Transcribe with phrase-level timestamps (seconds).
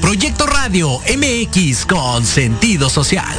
[0.00, 3.34] Proyecto Radio MX con sentido social.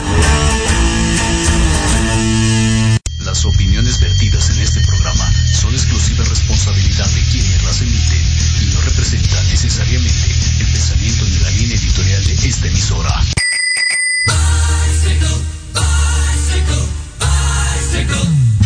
[3.20, 8.22] Las opiniones vertidas en este programa son exclusiva responsabilidad de quienes las emiten
[8.62, 13.24] y no representan necesariamente el pensamiento ni la línea editorial de esta emisora.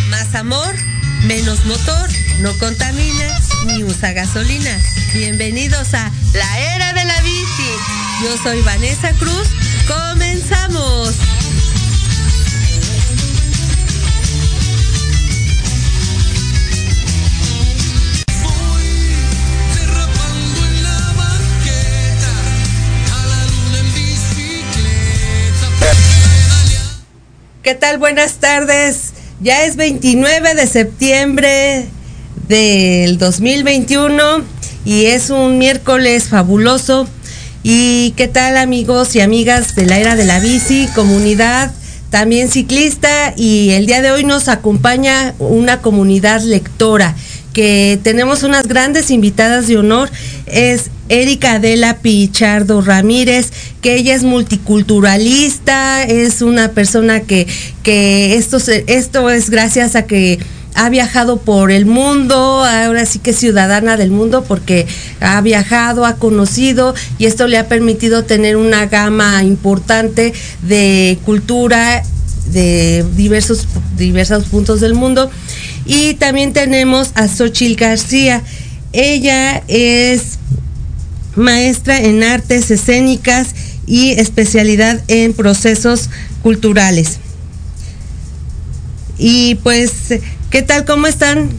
[0.10, 0.76] Más amor,
[1.26, 4.80] menos motor, no contamina ni usa gasolina.
[5.14, 7.59] Bienvenidos a la era de la bici.
[8.22, 9.48] Yo soy Vanessa Cruz.
[9.88, 11.16] Comenzamos.
[27.64, 28.00] ¿Qué tal?
[28.00, 29.14] Buenas tardes.
[29.40, 31.88] Ya es 29 de septiembre
[32.50, 34.44] del 2021
[34.84, 37.08] y es un miércoles fabuloso.
[37.62, 41.72] ¿Y qué tal amigos y amigas de la era de la bici, comunidad,
[42.10, 43.34] también ciclista?
[43.36, 47.16] Y el día de hoy nos acompaña una comunidad lectora
[47.52, 50.10] que tenemos unas grandes invitadas de honor.
[50.46, 57.46] Es Erika Adela Pichardo Ramírez, que ella es multiculturalista, es una persona que,
[57.84, 60.40] que esto, esto es gracias a que
[60.76, 64.88] ha viajado por el mundo, ahora sí que es ciudadana del mundo porque
[65.20, 72.04] ha viajado, ha conocido y esto le ha permitido tener una gama importante de cultura
[72.52, 75.30] de diversos, diversos puntos del mundo.
[75.86, 78.44] Y también tenemos a Xochil García.
[78.94, 80.40] Ella es
[81.36, 83.50] maestra en artes escénicas
[83.86, 86.10] y especialidad en procesos
[86.44, 87.18] culturales.
[89.18, 89.92] Y pues,
[90.50, 90.86] ¿qué tal?
[90.86, 91.50] ¿Cómo están?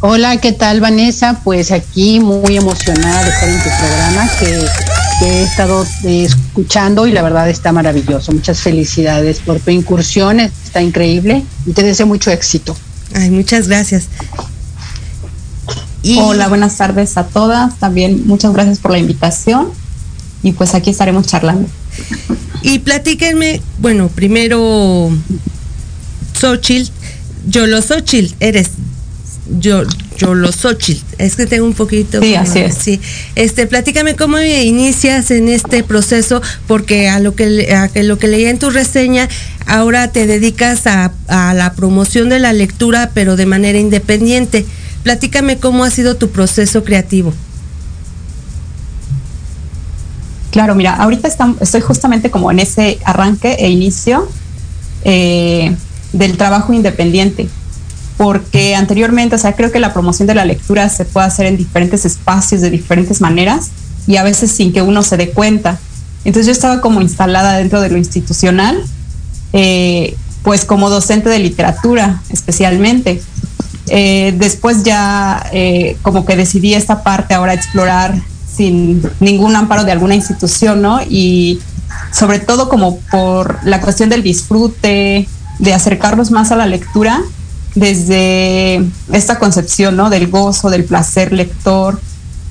[0.00, 1.40] Hola, ¿qué tal Vanessa?
[1.44, 4.66] Pues aquí muy emocionada de estar en tu programa que,
[5.20, 8.32] que he estado eh, escuchando y la verdad está maravilloso.
[8.32, 12.76] Muchas felicidades por tu incursión, está increíble y te deseo mucho éxito.
[13.14, 14.08] Ay, muchas gracias.
[16.02, 17.78] Y- Hola, buenas tardes a todas.
[17.78, 19.68] También muchas gracias por la invitación.
[20.42, 21.66] Y pues aquí estaremos charlando.
[22.60, 25.08] Y platíquenme, bueno, primero,
[26.38, 26.90] Xochitl,
[27.46, 28.70] Yolo Xochitl, eres
[29.58, 29.82] yo,
[30.18, 32.20] Yolo Xochitl, es que tengo un poquito.
[32.20, 32.74] Sí, así es.
[32.74, 33.00] Sí,
[33.34, 38.28] este, platícame cómo inicias en este proceso, porque a lo que, a que lo que
[38.28, 39.28] leía en tu reseña,
[39.66, 44.64] ahora te dedicas a, a la promoción de la lectura, pero de manera independiente.
[45.02, 47.34] Platícame cómo ha sido tu proceso creativo.
[50.50, 51.28] Claro, mira, ahorita
[51.60, 54.28] estoy justamente como en ese arranque e inicio
[55.04, 55.74] eh,
[56.14, 57.48] del trabajo independiente.
[58.16, 61.56] Porque anteriormente, o sea, creo que la promoción de la lectura se puede hacer en
[61.56, 63.70] diferentes espacios, de diferentes maneras,
[64.06, 65.78] y a veces sin que uno se dé cuenta.
[66.24, 68.82] Entonces yo estaba como instalada dentro de lo institucional,
[69.52, 73.20] eh, pues como docente de literatura especialmente.
[73.88, 78.14] Eh, después ya eh, como que decidí esta parte ahora explorar
[78.50, 81.00] sin ningún amparo de alguna institución, ¿no?
[81.02, 81.60] Y
[82.12, 85.28] sobre todo como por la cuestión del disfrute,
[85.64, 87.22] de acercarnos más a la lectura
[87.74, 90.10] desde esta concepción, ¿no?
[90.10, 92.00] Del gozo, del placer lector,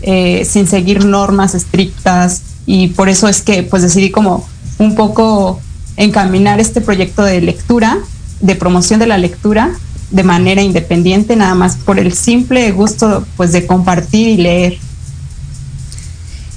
[0.01, 4.47] eh, sin seguir normas estrictas y por eso es que pues decidí como
[4.79, 5.61] un poco
[5.95, 7.99] encaminar este proyecto de lectura,
[8.41, 9.71] de promoción de la lectura
[10.11, 14.77] de manera independiente, nada más por el simple gusto pues de compartir y leer.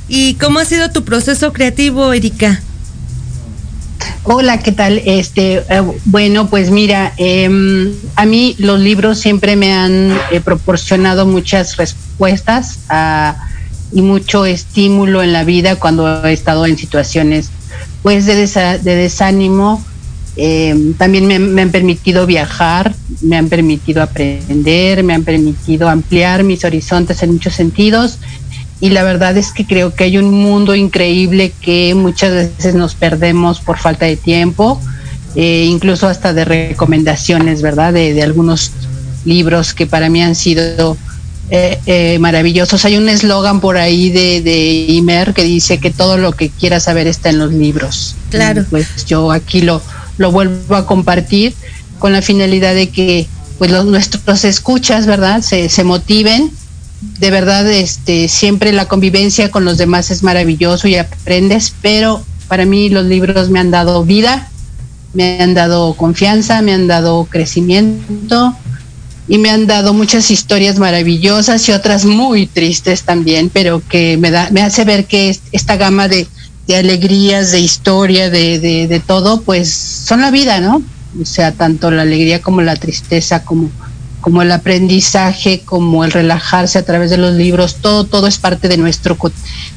[0.09, 2.61] ¿Y cómo ha sido tu proceso creativo, Erika?
[4.28, 5.00] Hola, ¿qué tal?
[5.06, 11.26] Este, eh, bueno, pues mira, em, a mí los libros siempre me han eh, proporcionado
[11.26, 13.37] muchas respuestas ah,
[13.93, 17.50] y mucho estímulo en la vida cuando he estado en situaciones,
[18.02, 19.84] pues, de, de desánimo.
[20.34, 26.43] Em, también me, me, han permitido viajar, me han permitido aprender, me han permitido ampliar
[26.43, 28.19] mis horizontes en muchos sentidos
[28.81, 32.94] y la verdad es que creo que hay un mundo increíble que muchas veces nos
[32.94, 34.81] perdemos por falta de tiempo,
[35.34, 37.93] eh, incluso hasta de recomendaciones, ¿verdad?
[37.93, 38.73] De, de, algunos
[39.25, 40.96] libros que para mí han sido
[41.49, 42.84] eh, eh, maravillosos.
[42.84, 46.84] Hay un eslogan por ahí de, de Imer que dice que todo lo que quieras
[46.84, 48.14] saber está en los libros.
[48.31, 48.62] Claro.
[48.62, 49.81] Y pues yo aquí lo,
[50.19, 51.55] lo vuelvo a compartir
[51.99, 53.26] con la finalidad de que
[53.58, 55.40] pues los, nuestros escuchas, ¿verdad?
[55.40, 56.50] Se, se motiven
[57.01, 62.65] de verdad este siempre la convivencia con los demás es maravilloso y aprendes, pero para
[62.65, 64.49] mí los libros me han dado vida,
[65.13, 68.57] me han dado confianza, me han dado crecimiento
[69.29, 74.31] y me han dado muchas historias maravillosas y otras muy tristes también, pero que me
[74.31, 76.27] da me hace ver que esta gama de,
[76.67, 80.83] de alegrías, de historia, de, de, de todo, pues son la vida, ¿no?
[81.21, 83.71] O sea, tanto la alegría como la tristeza, como
[84.26, 88.67] como el aprendizaje, como el relajarse a través de los libros, todo, todo es parte
[88.67, 89.17] de nuestro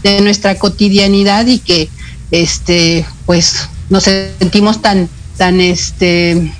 [0.02, 1.88] de nuestra cotidianidad y que
[2.32, 5.08] este pues nos sentimos tan,
[5.38, 6.52] tan este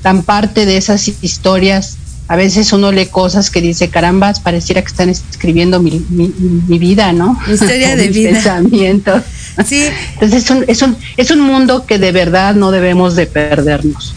[0.00, 1.98] tan parte de esas historias.
[2.26, 6.78] A veces uno lee cosas que dice, carambas, pareciera que están escribiendo mi, mi, mi
[6.78, 7.38] vida, ¿no?
[7.52, 8.30] Historia de vida.
[8.30, 9.24] Pensamientos.
[9.66, 9.84] Sí.
[10.14, 14.14] Entonces es un, es, un, es un mundo que de verdad no debemos de perdernos.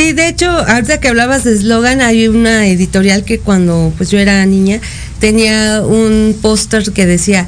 [0.00, 4.18] Sí, de hecho, ahorita que hablabas de eslogan, hay una editorial que cuando pues yo
[4.18, 4.80] era niña
[5.18, 7.46] tenía un póster que decía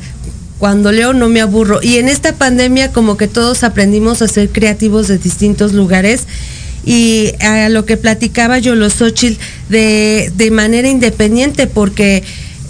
[0.59, 1.83] cuando leo no me aburro.
[1.83, 6.27] Y en esta pandemia como que todos aprendimos a ser creativos de distintos lugares
[6.85, 9.41] y a lo que platicaba yo los Xochitl
[9.71, 12.23] de, de manera independiente porque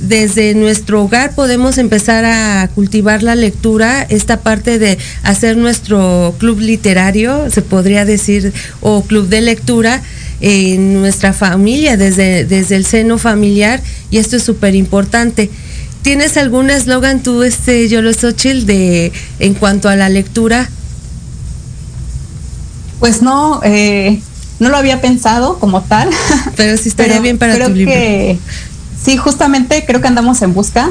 [0.02, 6.58] desde nuestro hogar podemos empezar a cultivar la lectura, esta parte de hacer nuestro club
[6.58, 10.02] literario, se podría decir, o club de lectura
[10.40, 15.50] en nuestra familia, desde, desde el seno familiar, y esto es súper importante.
[16.02, 20.68] ¿Tienes algún eslogan tú, este, Yolo Xochitl, de en cuanto a la lectura?
[22.98, 24.20] Pues no, eh,
[24.58, 26.10] no lo había pensado como tal.
[26.56, 27.92] Pero sí estaría pero bien para creo tu libro.
[27.92, 28.38] Que,
[29.04, 30.90] sí, justamente creo que andamos en busca.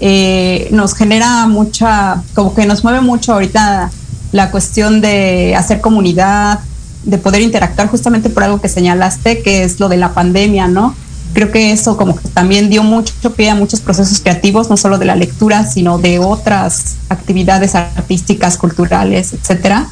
[0.00, 3.90] Eh, nos genera mucha, como que nos mueve mucho ahorita
[4.32, 6.60] la cuestión de hacer comunidad,
[7.04, 10.94] de poder interactuar justamente por algo que señalaste, que es lo de la pandemia, ¿no?
[11.32, 14.98] Creo que eso como que también dio mucho pie a muchos procesos creativos, no solo
[14.98, 19.88] de la lectura, sino de otras actividades artísticas, culturales, etcétera.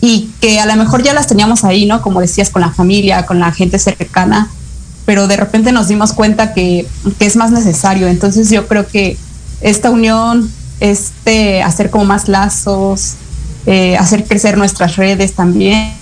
[0.00, 2.02] Y que a lo mejor ya las teníamos ahí, ¿no?
[2.02, 4.48] Como decías, con la familia, con la gente cercana,
[5.08, 6.86] pero de repente nos dimos cuenta que,
[7.18, 8.08] que, es más necesario.
[8.08, 9.16] Entonces yo creo que
[9.62, 13.14] esta unión, este hacer como más lazos,
[13.64, 15.94] eh, hacer crecer nuestras redes también,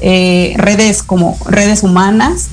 [0.00, 2.46] eh, redes como redes humanas,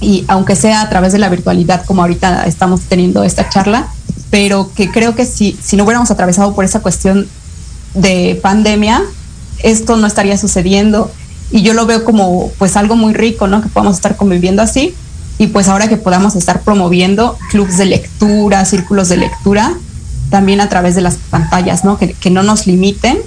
[0.00, 3.86] y aunque sea a través de la virtualidad, como ahorita estamos teniendo esta charla,
[4.30, 7.28] pero que creo que si, si no hubiéramos atravesado por esa cuestión
[7.94, 9.04] de pandemia,
[9.62, 11.08] esto no estaría sucediendo
[11.50, 13.62] y yo lo veo como pues algo muy rico, ¿no?
[13.62, 14.94] Que podamos estar conviviendo así
[15.38, 19.74] y pues ahora que podamos estar promoviendo clubes de lectura, círculos de lectura,
[20.30, 21.98] también a través de las pantallas, ¿no?
[21.98, 23.18] Que, que no nos limiten.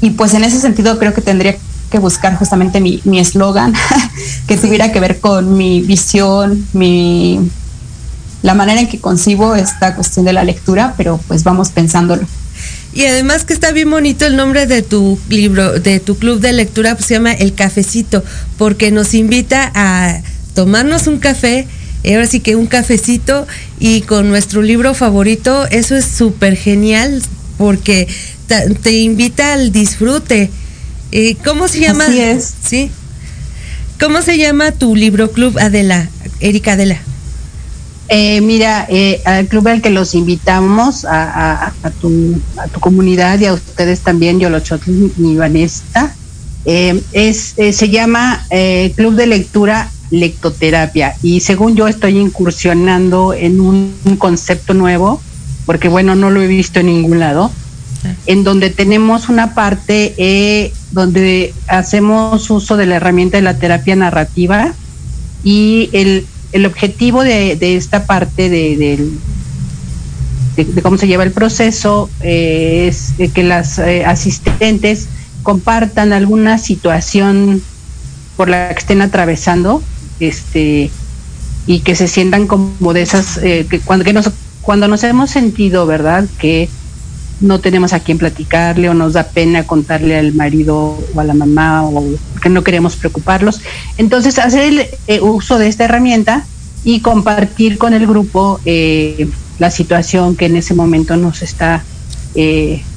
[0.00, 1.56] Y pues en ese sentido creo que tendría
[1.90, 3.74] que buscar justamente mi eslogan,
[4.46, 7.40] que tuviera que ver con mi visión, mi
[8.46, 12.24] la manera en que concibo esta cuestión de la lectura, pero pues vamos pensándolo.
[12.96, 16.54] Y además que está bien bonito el nombre de tu libro, de tu club de
[16.54, 18.24] lectura, pues se llama El Cafecito,
[18.56, 20.22] porque nos invita a
[20.54, 21.66] tomarnos un café,
[22.06, 23.46] ahora sí que un cafecito
[23.78, 27.22] y con nuestro libro favorito, eso es súper genial
[27.58, 28.08] porque
[28.82, 30.50] te, invita al disfrute.
[31.12, 32.06] Eh, ¿Cómo se llama?
[32.06, 32.54] Así es.
[32.66, 32.90] Sí.
[34.00, 36.08] ¿Cómo se llama tu libro club, Adela,
[36.40, 36.98] Erika Adela?
[38.08, 43.46] Eh, mira, eh, al club al que los invitamos, a, tu, a tu comunidad y
[43.46, 46.14] a ustedes también, Yolochotl y Vanessa,
[46.64, 48.44] eh, es, se llama
[48.94, 51.16] Club de Lectura lectoterapia.
[51.22, 55.20] Y según yo estoy incursionando en un, concepto nuevo,
[55.64, 57.50] porque bueno, no lo he visto en ningún lado,
[58.26, 63.96] en donde tenemos una parte eh, donde hacemos uso de la herramienta de la terapia
[63.96, 64.74] narrativa
[65.42, 66.24] y el,
[66.56, 69.08] el objetivo de, esta parte de,
[70.56, 75.06] de, cómo se lleva el proceso eh, es que las eh, asistentes
[75.42, 77.62] compartan alguna situación
[78.36, 79.82] por la que estén atravesando
[80.18, 80.90] este
[81.66, 84.30] y que se sientan como de esas eh, que cuando que nos
[84.62, 86.68] cuando nos hemos sentido verdad que
[87.40, 91.34] no tenemos a quién platicarle o nos da pena contarle al marido o a la
[91.34, 92.04] mamá o
[92.42, 93.60] que no queremos preocuparlos.
[93.98, 96.46] Entonces hacer el eh, uso de esta herramienta
[96.84, 99.28] y compartir con el grupo eh,
[99.58, 101.84] la situación que en ese momento nos está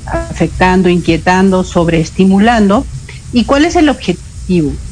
[0.05, 2.85] afectando inquietando sobreestimulando.
[3.31, 4.29] Y cuál es el objetivo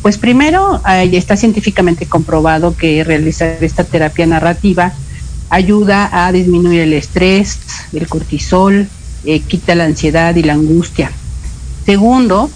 [0.04, 4.94] pues primero, está científicamente comprobado que realizar esta terapia narrativa
[5.50, 7.60] ayuda a disminuir el estrés,
[7.92, 8.88] el cortisol,
[9.26, 11.12] eh, quita la ansiedad y la angustia.
[11.86, 12.50] Segundo,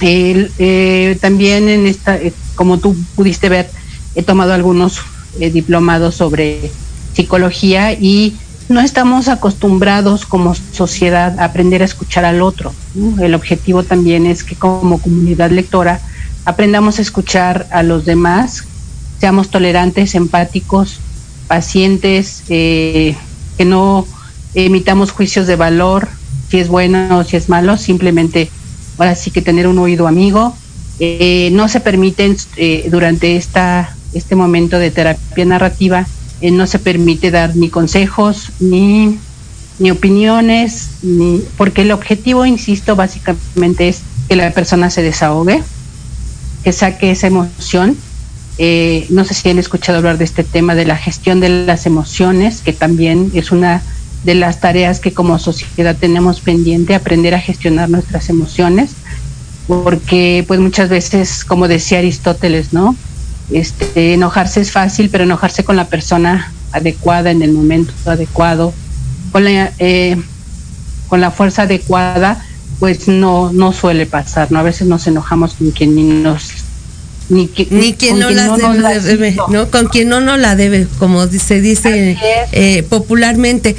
[0.00, 3.70] eh, también en esta, eh, como tú pudiste ver,
[4.14, 5.00] he tomado algunos
[5.38, 6.70] diplomados sobre
[7.12, 8.36] psicología y
[8.68, 12.72] no estamos acostumbrados como sociedad a aprender a escuchar al otro.
[13.20, 16.00] El objetivo también es que como comunidad lectora
[16.44, 18.62] aprendamos a escuchar a los demás,
[19.18, 21.00] seamos tolerantes, empáticos,
[21.48, 23.16] pacientes, que
[23.64, 24.06] no
[24.54, 26.08] emitamos juicios de valor,
[26.48, 28.50] si es bueno o si es malo, simplemente
[28.98, 30.56] ahora sí que tener un oído amigo.
[31.00, 36.06] Eh, no se permiten eh, durante esta, este momento de terapia narrativa,
[36.42, 39.18] no se permite dar ni consejos, ni,
[39.78, 45.62] ni opiniones, ni, porque el objetivo, insisto, básicamente es que la persona se desahogue
[46.64, 47.96] que saque esa emoción.
[48.56, 51.86] Eh, no sé si han escuchado hablar de este tema de la gestión de las
[51.86, 53.82] emociones, que también es una
[54.24, 58.92] de las tareas que como sociedad tenemos pendiente, aprender a gestionar nuestras emociones,
[59.66, 62.96] porque pues muchas veces, como decía Aristóteles, ¿no?
[63.50, 68.72] Este, enojarse es fácil, pero enojarse con la persona adecuada en el momento adecuado,
[69.30, 70.16] con la, eh,
[71.08, 72.44] con la fuerza adecuada,
[72.80, 74.58] pues no, no suele pasar, ¿no?
[74.58, 76.50] A veces nos enojamos con quien ni nos
[77.28, 81.60] ni, ni quien no, la debe, no, Con quien no nos la debe, como se
[81.60, 82.18] dice
[82.52, 83.76] eh, popularmente.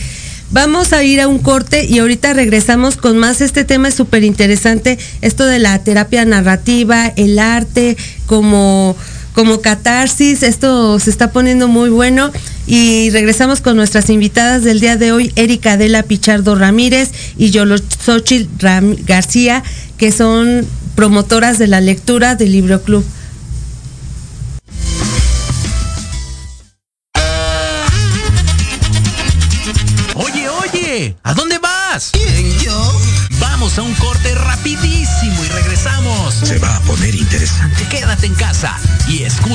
[0.52, 3.42] Vamos a ir a un corte y ahorita regresamos con más.
[3.42, 8.96] Este tema es súper interesante, esto de la terapia narrativa, el arte, como
[9.36, 10.42] como catarsis.
[10.42, 12.32] Esto se está poniendo muy bueno.
[12.66, 17.76] Y regresamos con nuestras invitadas del día de hoy, Erika Adela Pichardo Ramírez y Yolo
[17.78, 18.48] Xochitl
[19.06, 19.62] García,
[19.98, 23.06] que son promotoras de la lectura del Libro Club.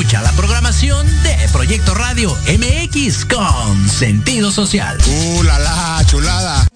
[0.00, 4.96] Escucha la programación de Proyecto Radio MX con sentido social.
[5.06, 6.66] ¡Uh, la, la chulada!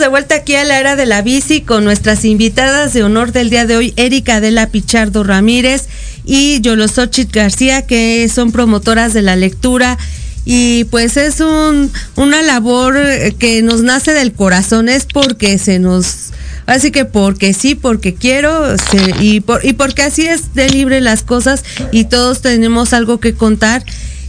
[0.00, 3.50] De vuelta aquí a la era de la bici con nuestras invitadas de honor del
[3.50, 5.88] día de hoy, Erika Adela Pichardo Ramírez
[6.24, 9.98] y Yolosochit García, que son promotoras de la lectura.
[10.46, 12.98] Y pues es un, una labor
[13.38, 16.30] que nos nace del corazón, es porque se nos
[16.64, 18.74] Así que porque sí, porque quiero
[19.20, 23.34] y, por, y porque así es de libre las cosas y todos tenemos algo que
[23.34, 23.84] contar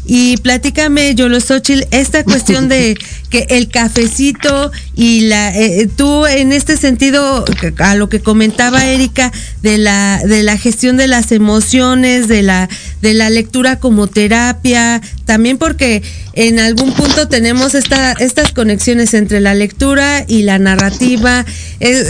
[0.05, 2.97] y platícame, Yolo Xochitl, esta cuestión de
[3.31, 7.45] que el cafecito y la eh, eh, tú en este sentido
[7.79, 9.31] a lo que comentaba Erika
[9.63, 12.69] de la de la gestión de las emociones, de la
[13.01, 19.39] de la lectura como terapia, también porque en algún punto tenemos esta estas conexiones entre
[19.39, 21.45] la lectura y la narrativa,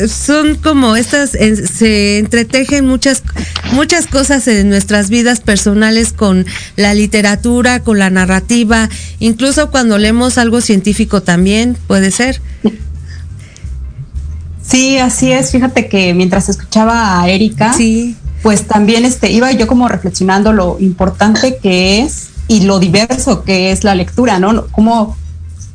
[0.09, 3.23] son como estas se entretejen muchas
[3.73, 10.39] muchas cosas en nuestras vidas personales con la literatura con la narrativa, incluso cuando leemos
[10.39, 12.41] algo científico también puede ser.
[14.61, 15.51] Sí, así es.
[15.51, 18.15] Fíjate que mientras escuchaba a Erika, sí.
[18.41, 23.71] pues también este, iba yo como reflexionando lo importante que es y lo diverso que
[23.71, 24.67] es la lectura, ¿no?
[24.67, 25.17] Como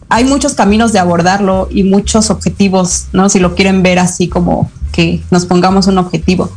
[0.09, 3.29] hay muchos caminos de abordarlo y muchos objetivos, ¿no?
[3.29, 6.51] Si lo quieren ver así como que nos pongamos un objetivo.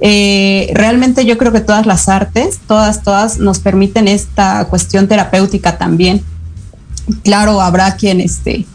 [0.00, 5.78] Eh, realmente yo creo que todas las artes, todas, todas nos permiten esta cuestión terapéutica
[5.78, 6.22] también.
[7.22, 8.66] Claro, habrá quien, este,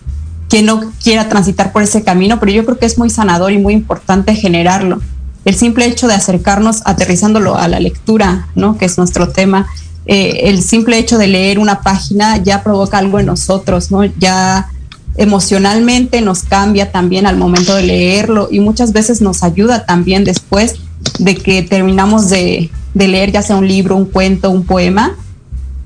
[0.50, 3.58] quien no quiera transitar por ese camino, pero yo creo que es muy sanador y
[3.58, 5.02] muy importante generarlo.
[5.46, 8.78] El simple hecho de acercarnos, aterrizándolo a la lectura, ¿no?
[8.78, 9.68] que es nuestro tema,
[10.06, 14.04] eh, el simple hecho de leer una página ya provoca algo en nosotros, ¿no?
[14.06, 14.70] ya
[15.18, 20.76] emocionalmente nos cambia también al momento de leerlo y muchas veces nos ayuda también después
[21.20, 25.16] de que terminamos de, leer ya sea un libro, un cuento, un poema,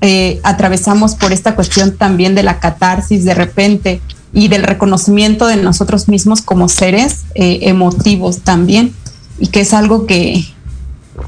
[0.00, 4.00] eh, atravesamos por esta cuestión también de la catarsis de repente
[4.32, 8.92] y del reconocimiento de nosotros mismos como seres eh, emotivos también,
[9.38, 10.44] y que es algo que,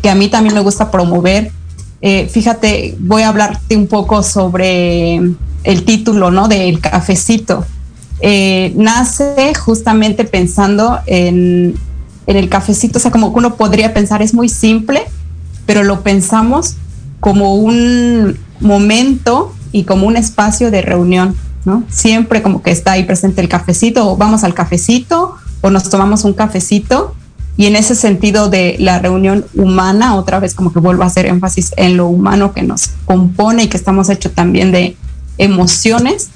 [0.09, 1.53] a mí también me gusta promover.
[2.03, 5.17] Eh, fíjate, voy a hablarte un poco sobre
[5.65, 6.49] el título, ¿no?
[6.49, 7.65] Del cafecito.
[8.75, 11.77] nace justamente pensando en,
[12.27, 15.05] en el cafecito, o sea, como que uno podría pensar, es muy simple,
[15.65, 16.75] pero lo pensamos
[17.21, 21.85] como un momento y como un espacio de reunión, ¿no?
[21.89, 26.25] Siempre como que está ahí presente el cafecito, o vamos al cafecito, o nos tomamos
[26.25, 27.15] un cafecito,
[27.57, 31.27] y en ese sentido de la reunión humana, otra vez como que vuelvo a hacer
[31.27, 34.97] énfasis en lo humano que nos compone y que estamos hechos también de
[35.39, 36.31] emociones,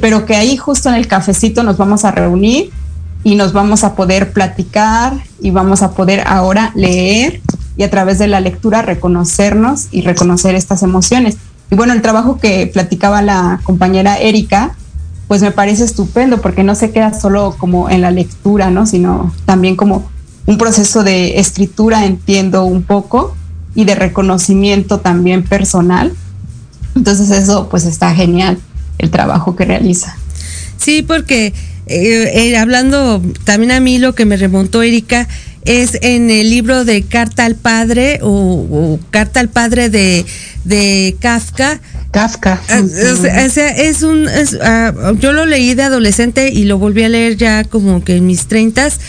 [0.00, 2.70] pero que ahí justo en el cafecito nos vamos a reunir
[3.24, 7.40] y nos vamos a poder platicar y vamos a poder ahora leer
[7.76, 11.36] y a través de la lectura reconocernos y reconocer estas emociones.
[11.70, 14.74] Y bueno, el trabajo que platicaba la compañera Erika,
[15.28, 18.86] pues me parece estupendo porque no se queda solo como en la lectura, ¿no?
[18.86, 20.10] Sino también como
[20.46, 23.34] un proceso de escritura, entiendo un poco,
[23.74, 26.12] y de reconocimiento también personal.
[26.94, 28.58] Entonces eso pues está genial
[28.98, 30.16] el trabajo que realiza.
[30.76, 31.54] Sí, porque
[31.86, 35.28] eh, eh, hablando también a mí lo que me remontó Erika
[35.64, 40.24] es en el libro de Carta al Padre o, Carta al Padre de,
[40.64, 41.80] de Kafka.
[42.10, 42.60] Kafka.
[42.68, 44.26] Ah, o sea, es un,
[44.62, 48.26] ah, yo lo leí de adolescente y lo volví a leer ya como que en
[48.26, 49.00] mis treintas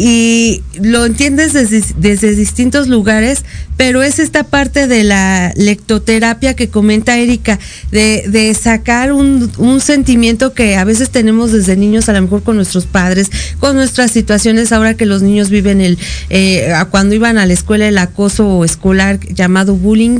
[0.00, 3.44] y lo entiendes desde, distintos lugares,
[3.78, 7.60] pero es esta parte de la lectoterapia que comenta Erika,
[7.92, 12.86] de, sacar un, sentimiento que a veces tenemos desde niños, a lo mejor con nuestros
[12.86, 15.96] padres, con nuestras situaciones, ahora que los niños viven el,
[16.28, 20.18] eh, cuando iban a la escuela el acoso escolar llamado bullying,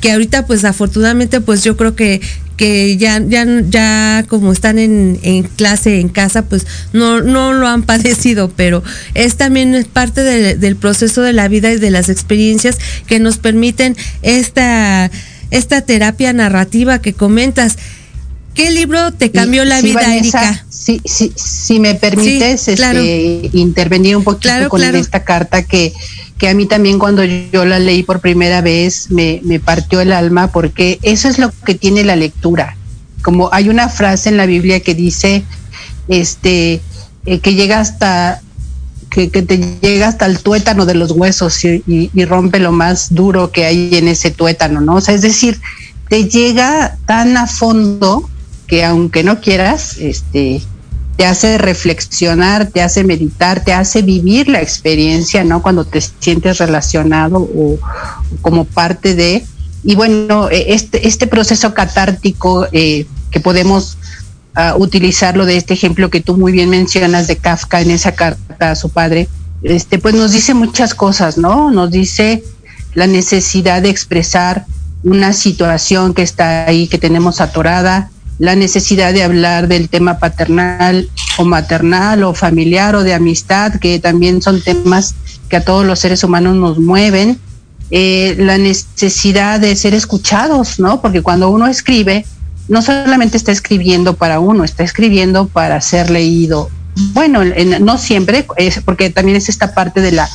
[0.00, 2.22] que ahorita pues afortunadamente pues yo creo que
[2.56, 7.82] que ya, ya, ya como están en, clase en casa, pues no, no lo han
[7.82, 8.82] padecido, pero
[9.14, 13.96] es también parte del proceso de la vida y de las experiencias que nos permiten
[14.22, 15.10] esta,
[15.50, 17.76] esta terapia narrativa que comentas.
[18.54, 20.64] ¿Qué libro te cambió la vida, Erika?
[20.68, 25.92] Sí, sí, si me permites este, intervenir un poquito con esta carta que
[26.38, 30.48] que a mí también cuando yo la leí por primera vez me, partió el alma
[30.48, 32.76] porque eso es lo que tiene la lectura.
[33.22, 35.44] Como hay una frase en la Biblia que dice,
[36.08, 36.80] este,
[37.24, 38.42] eh, que llega hasta
[39.14, 43.64] que, te llega hasta el tuétano de los huesos y, rompe lo más duro que
[43.64, 44.96] hay en ese tuétano, ¿no?
[44.96, 45.60] O sea, es decir,
[46.08, 48.28] te llega tan a fondo
[48.66, 50.62] que aunque no quieras, este,
[51.16, 55.62] te hace reflexionar, te hace meditar, te hace vivir la experiencia, ¿no?
[55.62, 57.78] Cuando te sientes relacionado o,
[58.40, 59.44] como parte de...
[59.84, 63.96] Y bueno, e, este, este proceso catártico eh, que podemos
[64.76, 68.76] utilizarlo de este ejemplo que tú muy bien mencionas de Kafka en esa carta a
[68.76, 69.28] su padre,
[69.62, 71.70] este, pues nos dice muchas cosas, ¿no?
[71.70, 72.44] Nos dice
[72.94, 74.66] la necesidad de expresar
[75.02, 81.08] una situación que está ahí, que tenemos atorada, la necesidad de hablar del tema paternal
[81.38, 85.14] o maternal o familiar o de amistad, que también son temas
[85.48, 87.38] que a todos los seres humanos nos mueven,
[87.90, 91.00] eh, la necesidad de ser escuchados, ¿no?
[91.00, 92.24] Porque cuando uno escribe,
[92.68, 96.70] no solamente está escribiendo para uno, está escribiendo para ser leído.
[97.12, 97.42] Bueno,
[97.80, 100.28] no siempre, es porque también es esta parte de la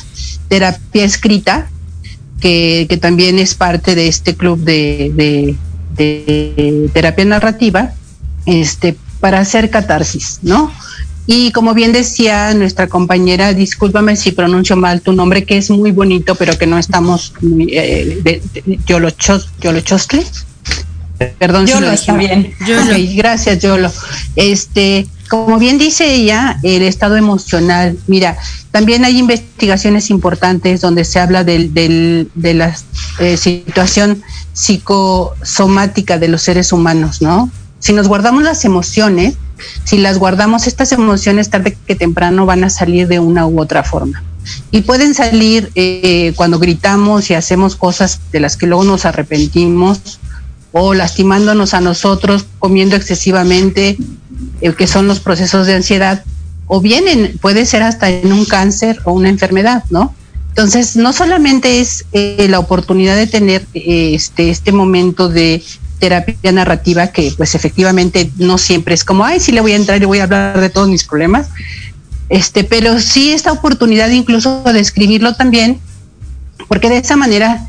[0.48, 1.70] terapia escrita,
[2.40, 5.56] que, también es parte de este club de,
[6.92, 7.92] terapia narrativa,
[8.46, 10.70] este, para hacer catarsis, ¿no?
[11.26, 15.92] Y como bien decía nuestra compañera, discúlpame si pronuncio mal tu nombre, que es muy
[15.92, 17.34] bonito, pero que no estamos.
[17.68, 20.24] Eh, de, Yolochostle.
[21.38, 22.54] Perdón si lo está bien.
[23.14, 23.92] gracias, Yolo.
[24.36, 27.98] Este, como bien dice ella, el estado emocional.
[28.06, 28.38] Mira,
[28.70, 31.74] también hay investigaciones importantes donde se habla del,
[32.34, 32.74] de la
[33.18, 37.50] eh, situación psicosomática de los seres humanos, ¿no?
[37.80, 39.34] Si nos guardamos las emociones,
[39.84, 43.84] si las guardamos, estas emociones tarde que temprano van a salir de una u otra
[43.84, 44.22] forma.
[44.70, 50.19] Y pueden salir eh, cuando gritamos y hacemos cosas de las que luego nos arrepentimos,
[50.72, 53.96] o lastimándonos a nosotros, comiendo excesivamente,
[54.60, 56.24] eh, que son los procesos de ansiedad,
[56.66, 60.14] o bien puede ser hasta en un cáncer o una enfermedad, ¿no?
[60.50, 65.62] Entonces, no solamente es eh, la oportunidad de tener eh, este, este momento de
[65.98, 70.02] terapia narrativa, que pues efectivamente no siempre es como, ay, sí le voy a entrar
[70.02, 71.48] y voy a hablar de todos mis problemas,
[72.28, 75.78] este, pero sí esta oportunidad incluso de escribirlo también,
[76.68, 77.68] porque de esa manera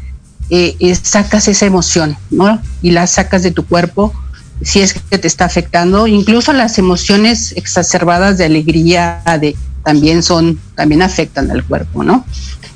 [0.52, 2.62] eh, sacas esa emoción, ¿no?
[2.82, 4.14] Y la sacas de tu cuerpo
[4.62, 6.08] si es que te está afectando.
[6.08, 12.26] Incluso las emociones exacerbadas de alegría de, también son, también afectan al cuerpo, ¿no?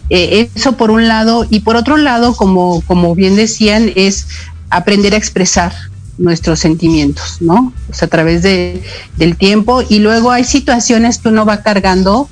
[0.10, 1.46] Eh, eso por un lado.
[1.50, 4.28] Y por otro lado, como, como bien decían, es
[4.70, 5.74] aprender a expresar
[6.18, 7.74] nuestros sentimientos, ¿no?
[8.02, 8.82] a través de,
[9.18, 9.84] del tiempo.
[9.88, 12.30] Y luego hay situaciones que uno va cargando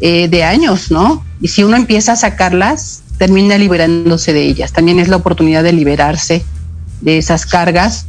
[0.00, 1.24] eh, de años, ¿no?
[1.40, 4.72] Y si uno empieza a sacarlas, termina liberándose de ellas.
[4.72, 6.44] También es la oportunidad de liberarse
[7.00, 8.06] de esas cargas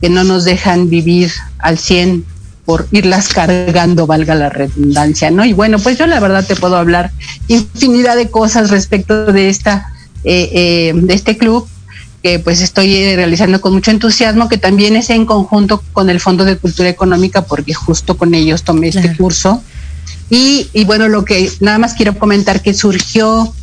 [0.00, 2.24] que no nos dejan vivir al 100
[2.64, 5.44] por irlas cargando, valga la redundancia, ¿no?
[5.44, 7.10] Y bueno, pues yo la verdad te puedo hablar
[7.48, 9.90] infinidad de cosas respecto de esta,
[10.22, 11.66] eh, eh, de este club
[12.22, 16.44] que pues estoy realizando con mucho entusiasmo, que también es en conjunto con el Fondo
[16.44, 19.62] de Cultura Económica, porque justo con ellos tomé este curso.
[20.28, 23.54] Y, y bueno, lo que nada más quiero comentar que surgió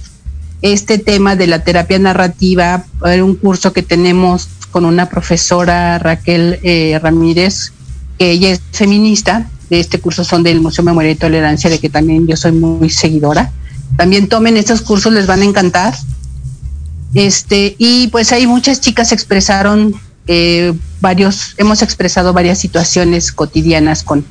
[0.61, 6.99] este tema de la terapia narrativa, un curso que tenemos con una profesora Raquel eh,
[7.01, 7.71] Ramírez,
[8.17, 11.89] que ella es feminista, de este curso son del Museo Memoria y Tolerancia, de que
[11.89, 13.51] también yo soy muy seguidora.
[13.97, 15.95] También tomen estos cursos, les van a encantar.
[17.13, 19.95] Este, y pues ahí muchas chicas expresaron
[20.27, 24.25] eh, varios, hemos expresado varias situaciones cotidianas con,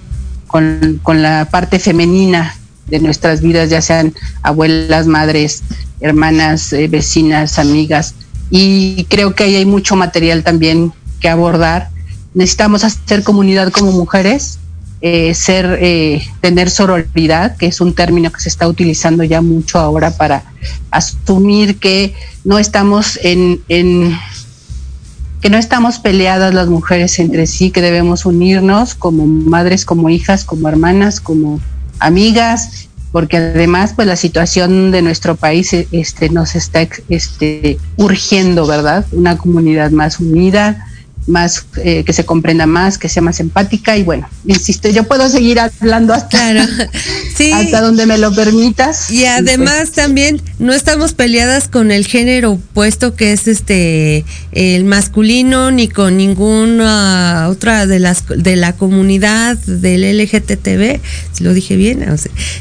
[0.46, 2.54] con, con la parte femenina
[2.86, 5.62] de nuestras vidas, ya sean abuelas, madres,
[6.00, 8.14] hermanas, eh, vecinas, amigas.
[8.50, 11.90] Y creo que ahí hay mucho material también que abordar.
[12.34, 14.58] Necesitamos hacer comunidad como mujeres,
[15.00, 19.78] eh, ser, eh, tener sororidad, que es un término que se está utilizando ya mucho
[19.78, 20.44] ahora para
[20.90, 28.24] asumir que no estamos en, que no estamos peleadas las mujeres entre sí, que debemos
[28.24, 31.60] unirnos como madres, como hijas, como hermanas, como
[32.04, 39.06] amigas, porque además pues la situación de nuestro país este nos está este urgiendo, ¿verdad?
[39.12, 40.88] Una comunidad más unida,
[41.26, 45.28] más eh, que se comprenda más, que sea más empática y bueno, insisto, yo puedo
[45.28, 46.50] seguir hablando hasta,
[47.54, 49.10] hasta donde me lo permitas.
[49.10, 54.84] Y además pues, también no estamos peleadas con el género opuesto que es este el
[54.84, 61.00] masculino ni con ninguna otra de las de la comunidad del LGTB,
[61.32, 62.04] si lo dije bien,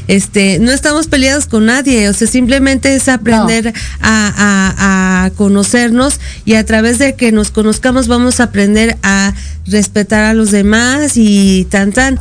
[0.08, 6.54] este no estamos peleados con nadie, o sea, simplemente es aprender a, a conocernos y
[6.54, 9.34] a través de que nos conozcamos vamos a aprender a
[9.66, 12.20] respetar a los demás y tan tan.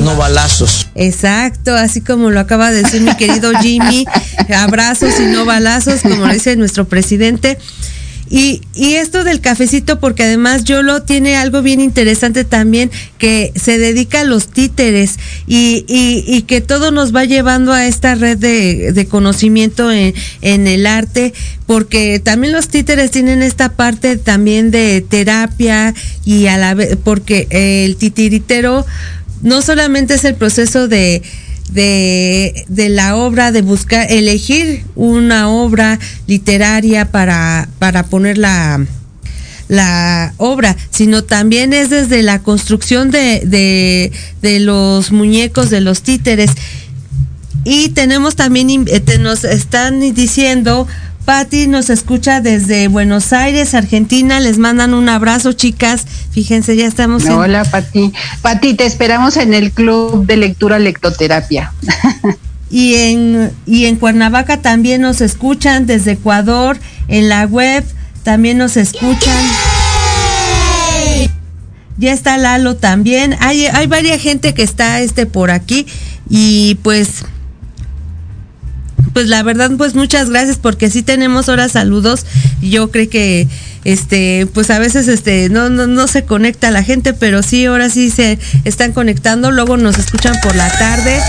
[0.00, 0.86] no balazos.
[0.94, 4.06] Exacto, así como lo acaba de decir mi querido Jimmy,
[4.56, 7.58] abrazos y no balazos, como lo dice nuestro presidente.
[8.30, 14.20] Y, esto del cafecito, porque además Yolo tiene algo bien interesante también, que se dedica
[14.20, 18.92] a los títeres y, y, y que todo nos va llevando a esta red de,
[18.92, 21.34] de conocimiento en, en, el arte,
[21.66, 27.46] porque también los títeres tienen esta parte también de terapia y a la vez, porque
[27.50, 28.86] el titiritero
[29.42, 31.22] no solamente es el proceso de
[31.70, 38.84] de, de, la obra, de buscar, elegir una obra literaria para, para poner la,
[39.68, 46.02] la obra, sino también es desde la construcción de, de, de los muñecos, de los
[46.02, 46.50] títeres.
[47.64, 48.86] Y tenemos también,
[49.20, 50.86] nos están diciendo
[51.24, 54.40] Patti nos escucha desde Buenos Aires, Argentina.
[54.40, 56.06] Les mandan un abrazo, chicas.
[56.30, 57.24] Fíjense, ya estamos.
[57.24, 58.12] Hola, Patti.
[58.42, 61.72] Patti, te esperamos en el club de lectura lectoterapia.
[62.70, 67.84] y en y en Cuernavaca también nos escuchan desde Ecuador, en la web
[68.22, 69.44] también nos escuchan.
[71.96, 73.34] Ya está Lalo también.
[73.40, 75.86] Hay hay varias gente que está este por aquí
[76.28, 77.24] y pues
[79.12, 82.26] pues la verdad, pues muchas gracias porque sí tenemos ahora saludos.
[82.60, 83.48] Yo creo que
[83.84, 87.90] este, pues a veces este no, no, no se conecta la gente, pero sí, ahora
[87.90, 91.20] sí se están conectando, luego nos escuchan por la tarde.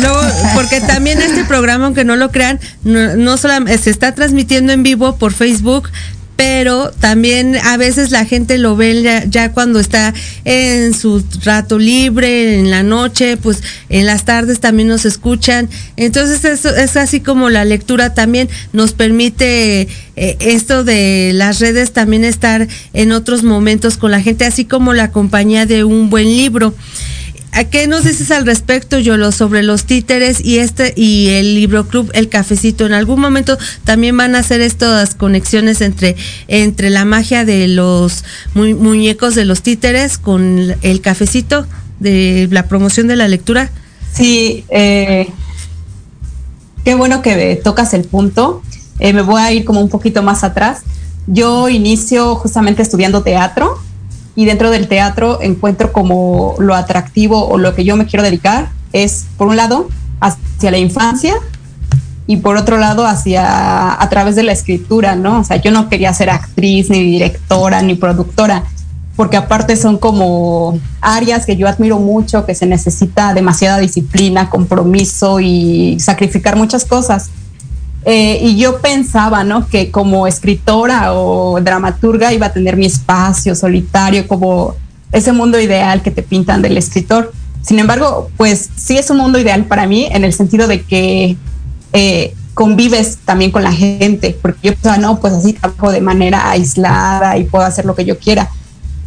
[0.00, 0.20] Luego,
[0.54, 4.82] porque también este programa, aunque no lo crean, no, no solamente se está transmitiendo en
[4.82, 5.90] vivo por Facebook,
[6.36, 10.12] pero también a veces la gente lo ve ya, cuando está
[10.44, 15.68] en su rato libre, en la noche, pues en las tardes también nos escuchan.
[15.96, 21.92] Entonces eso es así como la lectura también nos permite eh, esto de las redes
[21.92, 26.26] también estar en otros momentos con la gente, así como la compañía de un buen
[26.26, 26.74] libro.
[27.54, 31.86] ¿A qué nos dices al respecto, Yolo, sobre los títeres y este y el libro
[31.86, 32.84] club El Cafecito?
[32.84, 36.16] En algún momento también van a hacer estas conexiones entre,
[36.48, 41.64] entre la magia de los mu muñecos de los títeres con el cafecito
[42.00, 43.70] de la promoción de la lectura.
[44.12, 45.28] Sí, eh,
[46.84, 48.62] qué bueno que tocas el punto.
[48.98, 50.82] Eh, me voy a ir como un poquito más atrás.
[51.28, 53.78] Yo inicio justamente estudiando teatro
[54.36, 58.70] y dentro del teatro encuentro como lo atractivo o lo que yo me quiero dedicar
[58.92, 59.88] es, por un lado,
[60.20, 61.34] hacia la infancia
[62.26, 65.40] y por otro lado, hacia a través de la escritura, ¿no?
[65.40, 68.64] O sea, yo no quería ser actriz, ni directora, ni productora,
[69.14, 75.38] porque aparte son como áreas que yo admiro mucho, que se necesita demasiada disciplina, compromiso
[75.40, 77.30] y sacrificar muchas cosas.
[78.04, 79.66] Eh, y yo pensaba, ¿no?
[79.68, 84.74] Que como escritora o dramaturga iba a tener mi espacio solitario, como
[85.12, 87.32] ese mundo ideal que te pintan del escritor.
[87.62, 91.36] Sin embargo, pues sí es un mundo ideal para mí en el sentido de que
[91.94, 96.50] eh, convives también con la gente, porque yo pensaba, no, pues así trabajo de manera
[96.50, 98.50] aislada y puedo hacer lo que yo quiera.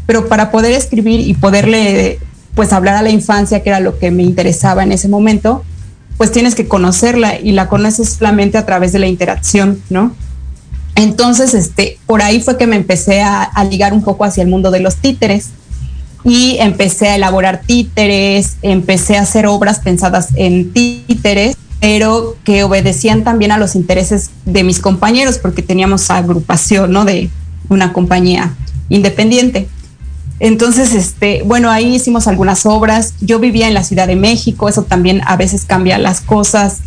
[0.08, 2.20] Pero para poder escribir y poderle,
[2.56, 5.64] pues hablar a la infancia, que era lo que me interesaba en ese momento,
[6.18, 10.16] pues tienes que conocerla y la conoces solamente a través de la interacción, ¿no?
[10.96, 14.50] Entonces, este, por ahí fue que me empecé a, a, ligar un poco hacia el
[14.50, 15.50] mundo de los títeres
[16.24, 23.24] y empecé a elaborar títeres, empecé a hacer obras pensadas en títeres, pero que obedecían
[23.24, 27.06] también a los intereses de mis compañeros, porque teníamos agrupación, ¿no?
[27.06, 27.30] De
[27.70, 28.56] una compañía
[28.90, 29.70] independiente.
[30.40, 33.14] Entonces, este, bueno, ahí hicimos algunas obras.
[33.22, 36.80] Yo vivía en la Ciudad de México, eso también a veces cambia las cosas,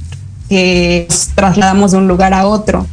[0.49, 2.87] que nos trasladamos de un lugar a otro.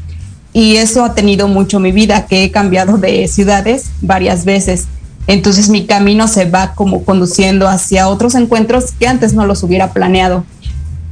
[0.53, 4.87] Y eso ha tenido mucho mi vida, que he cambiado de ciudades varias veces.
[5.27, 9.91] Entonces mi camino se va como conduciendo hacia otros encuentros que antes no los hubiera
[9.91, 10.45] planeado.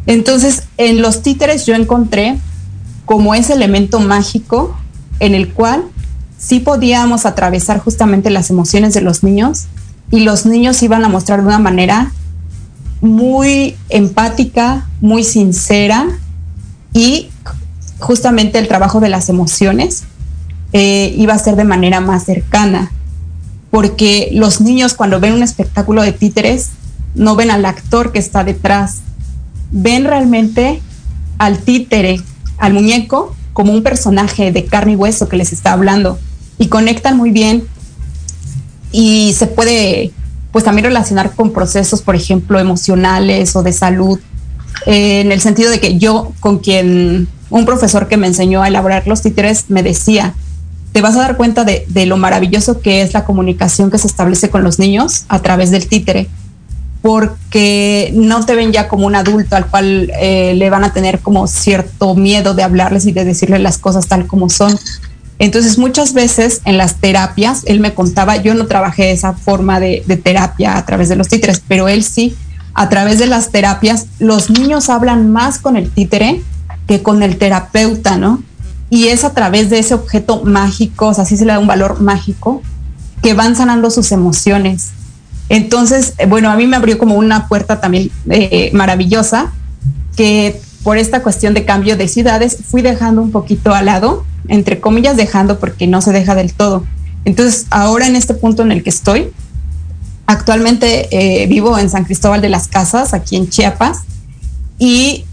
[0.07, 2.37] Entonces, en los títeres yo encontré
[3.05, 4.75] como ese elemento mágico
[5.19, 5.83] en el cual
[6.37, 9.65] sí podíamos atravesar justamente las emociones de los niños
[10.11, 12.11] y los niños iban a mostrar de una manera
[13.01, 16.07] muy empática, muy sincera
[16.93, 17.29] y
[17.99, 20.03] justamente el trabajo de las emociones
[20.73, 22.91] eh, iba a ser de manera más cercana,
[23.71, 26.71] porque los niños cuando ven un espectáculo de títeres
[27.13, 28.99] no ven al actor que está detrás,
[29.71, 30.81] ven realmente
[31.37, 32.21] al títere,
[32.57, 36.19] al muñeco, como un personaje de carne y hueso que les está hablando.
[36.59, 37.63] Y conectan muy bien.
[38.91, 40.11] Y se puede
[40.51, 44.19] pues también relacionar con procesos, por ejemplo, emocionales o de salud,
[44.85, 48.67] eh, en el sentido de que yo con quien un profesor que me enseñó a
[48.67, 50.33] elaborar los títeres me decía,
[50.91, 54.07] te vas a dar cuenta de, de, lo maravilloso que es la comunicación que se
[54.07, 56.27] establece con los niños a través del títere,
[57.05, 61.19] porque no te ven ya como un adulto al cual eh, le van a tener
[61.19, 64.75] como cierto miedo de hablarles y de decirles las cosas tal como son,
[65.37, 70.01] Entonces muchas veces en las terapias, él me contaba, yo no trabajé esa forma de,
[70.23, 72.35] terapia a través de los títeres, pero él sí,
[72.73, 76.41] a través de las terapias, los niños hablan más con el títere
[76.87, 78.41] que con el terapeuta, ¿no?
[78.89, 81.67] Y es a través de ese objeto mágico, o sea, así se le da un
[81.67, 82.63] valor mágico,
[83.21, 84.89] que van sanando sus emociones.
[85.49, 89.51] Entonces, eh, bueno, a mí me abrió como una puerta también eh, maravillosa,
[90.15, 94.79] que por esta cuestión de cambio de ciudades fui dejando un poquito al lado, entre
[94.79, 96.85] comillas dejando porque no se deja del todo.
[97.25, 99.31] Entonces, ahora en este punto en el que estoy,
[100.27, 104.01] actualmente eh, vivo en San Cristóbal de las Casas, aquí en Chiapas,
[104.77, 105.23] y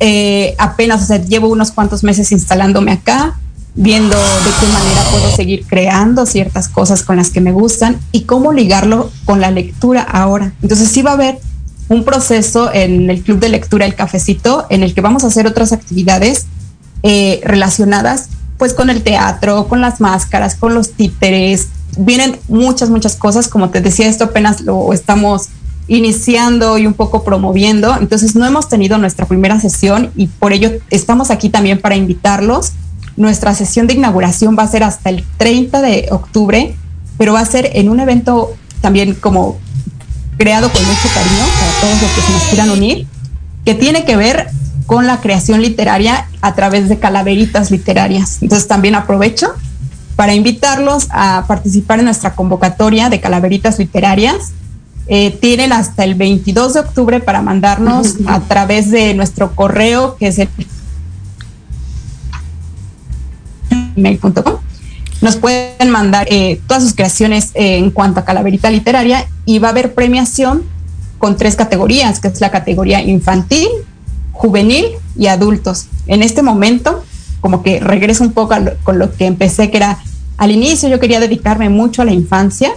[0.59, 3.41] apenas, o sea, llevo unos cuantos meses instalándome acá,
[3.75, 8.23] viendo de qué manera puedo seguir creando ciertas cosas con las que me gustan y
[8.23, 10.53] cómo ligarlo con la lectura ahora.
[10.63, 11.39] Entonces sí va a haber
[11.89, 15.47] un proceso en el club de lectura El Cafecito en el que vamos a hacer
[15.47, 16.47] otras actividades
[17.03, 21.69] eh, relacionadas pues con el teatro, con las máscaras, con los títeres.
[21.99, 23.49] Vienen muchas, muchas cosas.
[23.49, 25.49] Como te decía, esto apenas lo estamos
[25.89, 27.97] iniciando y un poco promoviendo.
[27.99, 32.73] Entonces no hemos tenido nuestra primera sesión y por ello estamos aquí también para invitarlos
[33.17, 36.75] nuestra sesión de inauguración va a ser hasta el 30 de octubre,
[37.19, 39.59] pero va a ser en un evento también como
[40.39, 43.07] creado con mucho cariño para todos los que se nos quieran unir,
[43.65, 44.49] que tiene que ver
[44.87, 48.39] con la creación literaria a través de calaveritas literarias.
[48.43, 49.55] Entonces también aprovecho
[50.17, 54.53] para invitarlos a participar en nuestra convocatoria de calaveritas literarias.
[55.09, 60.29] Eh, tienen hasta el 22 de octubre para mandarnos a través de nuestro correo, que
[60.29, 60.49] es el
[65.21, 69.69] Nos pueden mandar eh, todas sus creaciones eh, en cuanto a calaverita literaria y va
[69.69, 70.65] a haber premiación
[71.19, 73.69] con tres categorías, que es la categoría infantil,
[74.33, 75.87] juvenil y adultos.
[76.09, 77.05] En este momento,
[77.41, 79.99] como que regreso un poco con lo que empecé, que era
[80.39, 82.73] al inicio yo quería dedicarme mucho a la infancia,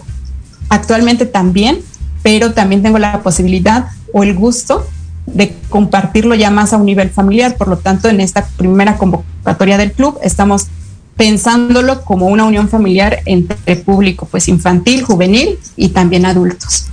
[0.70, 1.80] actualmente también,
[2.22, 4.86] pero también tengo la posibilidad o el gusto
[5.26, 7.58] de compartirlo ya más a un nivel familiar.
[7.58, 10.68] Por lo tanto, en esta primera convocatoria del club estamos
[11.16, 16.88] pensándolo como una unión familiar entre público, pues infantil, juvenil y también adultos.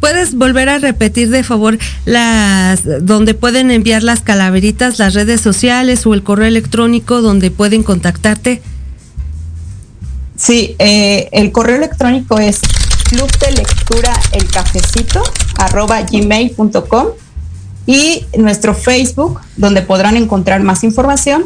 [0.00, 6.04] ¿Puedes volver a repetir de favor las donde pueden enviar las calaveritas, las redes sociales
[6.06, 8.62] o el correo electrónico donde pueden contactarte?
[10.36, 12.60] Sí, eh, el correo electrónico es
[13.10, 15.22] club de lectura el cafecito
[15.56, 17.08] arroba gmail.com
[17.86, 21.44] y nuestro Facebook donde podrán encontrar más información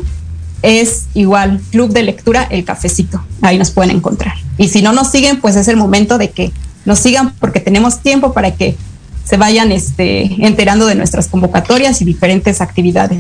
[0.66, 3.24] es igual, Club de Lectura El Cafecito.
[3.40, 4.35] Ahí nos pueden encontrar.
[4.59, 6.50] Y si no nos siguen, pues es el momento de que
[6.85, 8.76] nos sigan porque tenemos tiempo para que
[9.24, 13.18] se vayan este, enterando de nuestras convocatorias y diferentes actividades.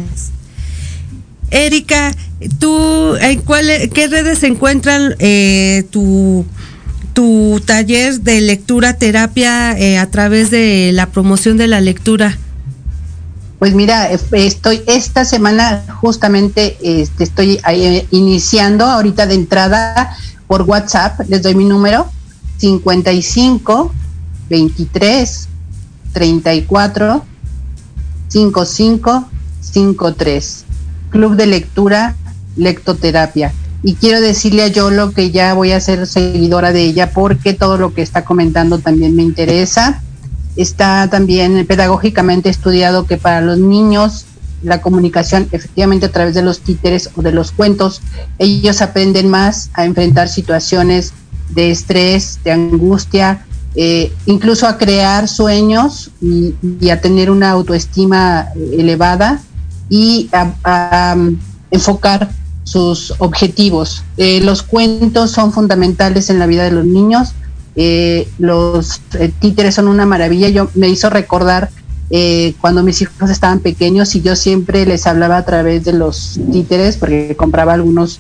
[1.50, 2.12] Erika,
[2.58, 6.44] ¿tú en cuál, qué redes encuentran eh, tu,
[7.12, 12.38] tu taller de lectura terapia eh, a través de la promoción de la lectura?
[13.58, 20.16] Pues mira, estoy esta semana justamente este, estoy eh, iniciando ahorita de entrada
[20.46, 22.06] por WhatsApp, les doy mi número
[22.58, 23.92] 55
[24.50, 25.48] 23
[26.12, 27.24] 34
[28.28, 29.28] 55
[29.60, 30.64] 53
[31.10, 32.14] Club de Lectura
[32.56, 33.52] Lectoterapia.
[33.82, 37.78] Y quiero decirle a Yolo que ya voy a ser seguidora de ella porque todo
[37.78, 40.02] lo que está comentando también me interesa
[40.56, 44.26] Está también pedagógicamente estudiado que para los niños
[44.62, 48.02] la comunicación efectivamente a través de los títeres o de los cuentos,
[48.38, 51.12] ellos aprenden más a enfrentar situaciones
[51.50, 56.54] de estrés, de angustia, eh, incluso a crear sueños y,
[56.88, 59.42] a tener una autoestima elevada
[59.90, 61.36] y a, um,
[61.70, 62.30] enfocar
[62.64, 64.02] sus objetivos.
[64.16, 67.34] Eh, los cuentos son fundamentales en la vida de los niños
[67.76, 70.48] eh, los eh, títeres son una maravilla.
[70.48, 71.70] Yo me hizo recordar
[72.08, 76.40] eh, cuando mis hijos estaban pequeños y yo siempre les hablaba a través de los
[76.50, 78.18] títeres porque compraba algunos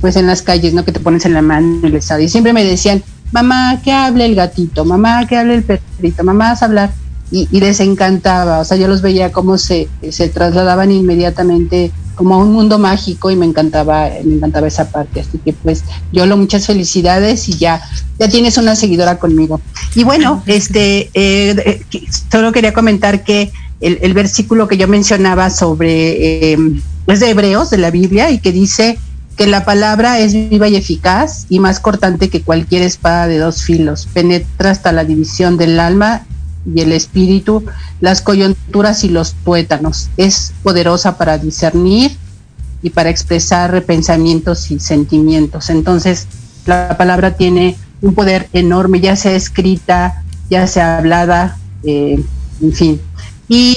[0.00, 0.84] pues en las calles, ¿no?
[0.84, 3.02] Que te pones en la mano y les y siempre me decían,
[3.32, 6.92] mamá, que hable el gatito, mamá, que hable el perrito, mamá, vas a hablar.
[7.32, 12.34] Y, y, les encantaba, o sea, yo los veía cómo se, se trasladaban inmediatamente como
[12.34, 15.20] a un mundo mágico y me encantaba, me encantaba esa parte.
[15.20, 17.80] Así que pues yo lo muchas felicidades y ya,
[18.18, 19.58] ya tienes una seguidora conmigo.
[19.94, 21.82] Y bueno, este, eh, eh,
[22.30, 23.50] solo quería comentar que
[23.80, 26.58] el, versículo que yo mencionaba sobre, eh,
[27.06, 28.98] es de Hebreos, de la Biblia, y que dice
[29.38, 33.62] que la palabra es viva y eficaz y más cortante que cualquier espada de dos
[33.62, 36.26] filos, penetra hasta la división del alma
[36.64, 37.64] y el espíritu,
[38.00, 40.10] las coyunturas y los tuétanos.
[40.16, 42.16] Es poderosa para discernir
[42.82, 45.70] y para expresar pensamientos y sentimientos.
[45.70, 46.26] Entonces,
[46.66, 52.22] la palabra tiene un poder enorme, ya sea escrita, ya sea hablada, eh,
[52.62, 53.00] en fin.
[53.48, 53.76] Y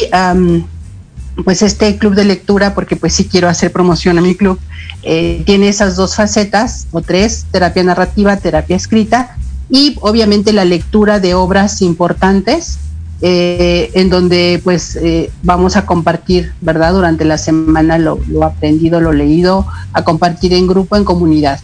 [1.44, 4.60] pues este club de lectura, porque pues sí quiero hacer promoción a mi club,
[5.02, 9.36] eh, tiene esas dos facetas, o tres, terapia narrativa, terapia escrita,
[9.70, 12.80] y obviamente la lectura de obras importantes,
[13.22, 16.93] eh, en donde pues eh, vamos a compartir, ¿verdad?
[16.93, 21.59] Durante la semana lo, lo, aprendido, lo leído, a compartir en grupo, en comunidad.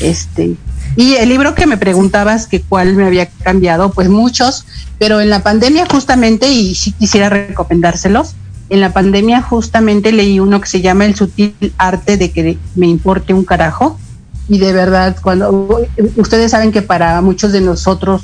[0.00, 0.56] Este,
[0.96, 4.66] y el libro que me preguntabas que cuál me había cambiado, pues muchos,
[4.98, 8.34] pero en la pandemia justamente, y sí quisiera recomendárselos,
[8.68, 12.86] en la pandemia justamente leí uno que se llama El sutil arte de que me
[12.86, 13.98] importe un carajo.
[14.48, 15.86] Y de verdad, cuando
[16.16, 18.22] ustedes saben que para muchos de nosotros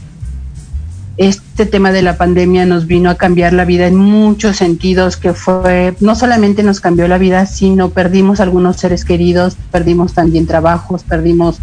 [1.16, 5.34] este tema de la pandemia nos vino a cambiar la vida en muchos sentidos, que
[5.34, 11.02] fue, no solamente nos cambió la vida, sino perdimos algunos seres queridos, perdimos también trabajos,
[11.02, 11.58] perdimos,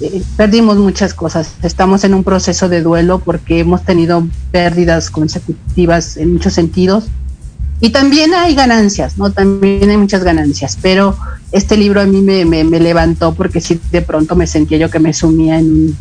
[0.00, 1.54] eh, perdimos muchas cosas.
[1.62, 7.04] Estamos en un proceso de duelo porque hemos tenido pérdidas consecutivas en muchos sentidos
[7.80, 9.32] y también hay ganancias, ¿no?
[9.32, 11.16] También hay muchas ganancias, pero
[11.50, 14.98] este libro a mí me, me, levantó porque sí de pronto me sentía yo que
[14.98, 15.96] me sumía en,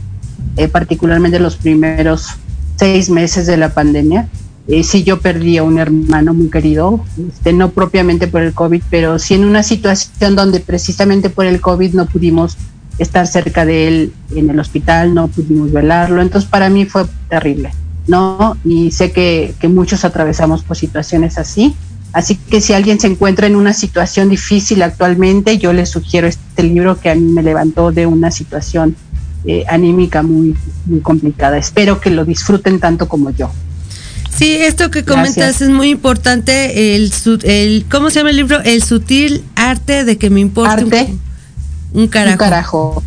[0.58, 2.28] eh, particularmente los primeros
[2.76, 4.28] seis meses de la pandemia.
[4.68, 8.84] Eh, sí yo perdí a un hermano muy querido, este, no propiamente por el COVID,
[8.90, 12.58] pero sí en una situación donde precisamente por el COVID no pudimos
[13.00, 17.72] estar cerca de él en el hospital, no pudimos velarlo, entonces para mí fue terrible.
[18.08, 18.58] ¿No?
[18.66, 21.76] Y sé que, muchos atravesamos por situaciones así.
[22.12, 26.64] Así que si alguien se encuentra en una situación difícil actualmente, yo les sugiero este
[26.64, 28.96] libro que a mí me levantó de una situación
[29.46, 31.58] eh, anímica muy, muy complicada.
[31.58, 33.52] Espero que lo disfruten tanto como yo.
[34.36, 36.96] Sí, esto que comentas es muy importante.
[36.96, 37.12] El,
[37.44, 38.62] el, ¿Cómo se llama el libro?
[38.62, 40.84] El sutil arte de que me importe
[41.92, 42.32] un, carajo.
[42.32, 43.04] Un carajo.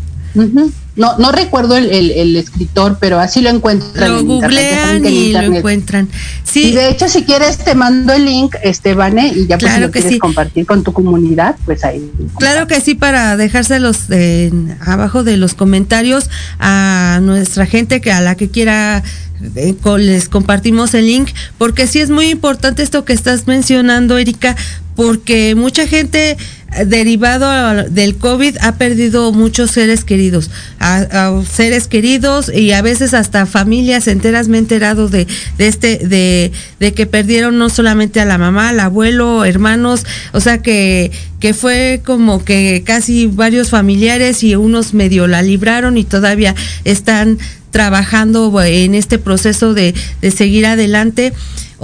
[0.95, 4.12] No, no recuerdo el, el, escritor, pero así lo encuentran.
[4.12, 6.09] Lo googlean y lo encuentran.
[6.45, 6.66] Sí.
[6.66, 9.90] Y de hecho, si quieres, te mando el link, Estebane, y ya pues si lo
[9.90, 12.11] quieres compartir con tu comunidad, pues ahí.
[12.38, 16.28] Claro que sí, para dejárselos en, abajo de los comentarios
[16.59, 19.03] a nuestra gente que a la que quiera
[19.57, 24.57] eh, les compartimos el link, porque sí es muy importante esto que estás mencionando, Erika,
[24.95, 26.36] porque mucha gente eh,
[26.87, 30.51] derivado del COVID ha perdido muchos seres queridos,
[30.81, 35.27] a, seres queridos y a veces hasta familias enteras me he enterado de,
[35.59, 41.11] este, de, que perdieron no solamente a la mamá, al abuelo, hermanos, o sea que,
[41.41, 46.55] que fue como que casi varios familiares y unos medio la libraron y todavía
[46.85, 47.39] están
[47.70, 51.33] trabajando en este proceso de, de seguir adelante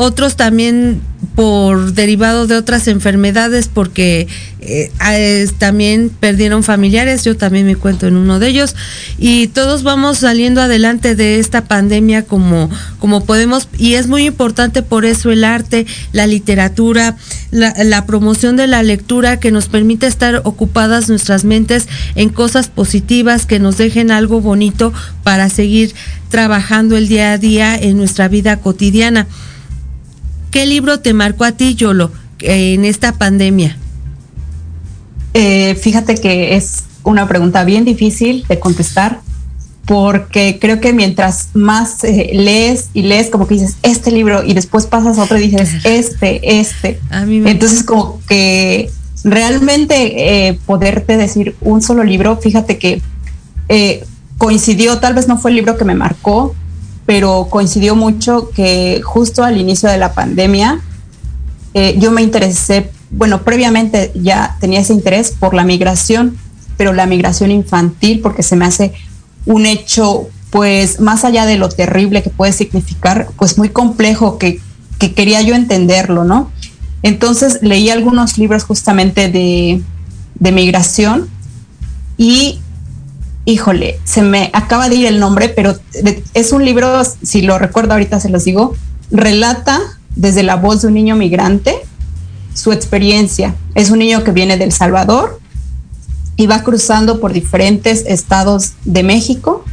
[0.01, 1.01] otros también
[1.35, 4.29] por derivado de otras enfermedades porque
[4.61, 8.77] eh, también perdieron familiares, yo también me cuento en uno de ellos
[9.19, 12.71] y todos vamos saliendo adelante de esta pandemia como,
[13.01, 17.17] como podemos y es muy importante por eso el arte, la literatura,
[17.51, 22.69] la, la promoción de la lectura que nos permite estar ocupadas nuestras mentes en cosas
[22.69, 24.93] positivas que nos dejen algo bonito
[25.25, 25.93] para seguir
[26.29, 29.27] trabajando el día a día en nuestra vida cotidiana.
[30.51, 33.77] ¿Qué libro te marcó a ti, Yolo, en esta pandemia?
[35.35, 39.21] Eh, fíjate que es una pregunta bien difícil de contestar
[39.85, 44.53] porque creo que mientras más eh, lees y lees, como que dices, este libro, y
[44.55, 47.01] después pasas a otro y dices, este, este.
[47.11, 48.91] Entonces, como que
[49.25, 53.01] realmente eh, poderte decir un solo libro, fíjate que
[54.39, 56.55] coincidió, tal vez no fue el libro que me marcó,
[57.09, 60.83] pero coincidió mucho que justo al inicio de la pandemia
[61.73, 66.37] eh, yo me interesé, bueno, previamente ya tenía ese interés por la migración,
[66.77, 68.93] pero la migración infantil, porque se me hace
[69.47, 74.61] un hecho, pues, más allá de lo terrible que puede significar, pues muy complejo que,
[74.99, 76.51] que quería yo entenderlo, ¿no?
[77.03, 79.81] Entonces leí algunos libros justamente de,
[80.35, 81.27] de migración
[82.19, 82.61] y
[83.49, 85.75] híjole, se me acaba de ir el nombre, pero
[86.35, 88.75] es un libro, si lo recuerdo ahorita se los digo,
[89.11, 89.81] relata
[90.15, 91.75] desde la voz de un niño migrante
[92.53, 93.55] su experiencia.
[93.75, 95.41] Es un niño que viene del Salvador
[96.37, 99.65] y va cruzando por diferentes estados de México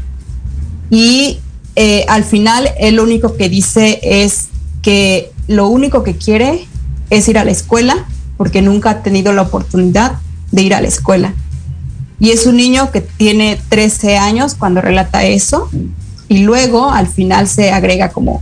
[0.89, 1.39] y
[1.75, 4.47] eh, al final él lo único que dice es
[4.83, 6.65] que lo único que quiere
[7.09, 8.05] es ir a la escuela
[8.37, 10.13] porque nunca ha tenido la oportunidad
[10.53, 11.33] de ir a la escuela
[12.19, 15.69] y es un niño que tiene 13 años cuando relata eso
[16.27, 18.41] y luego al final se agrega como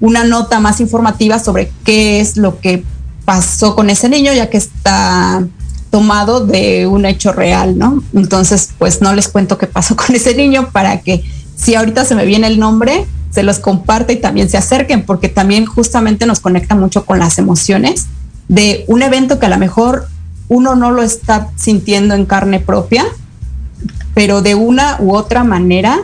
[0.00, 2.84] una nota más informativa sobre qué es lo que
[3.24, 5.42] pasó con ese niño, ya que está
[5.90, 8.02] tomado de un hecho real, ¿no?
[8.12, 11.24] Entonces, pues no les cuento qué pasó con ese niño para que
[11.56, 15.28] si ahorita se me viene el nombre, se los comparte y también se acerquen, porque
[15.28, 18.06] también justamente nos conecta mucho con las emociones
[18.48, 20.08] de un evento que a lo mejor
[20.48, 23.04] uno no lo está sintiendo en carne propia,
[24.14, 26.00] pero de una u otra manera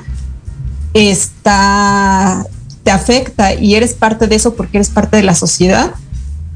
[0.95, 2.45] está
[2.83, 5.93] te afecta y eres parte de eso porque eres parte de la sociedad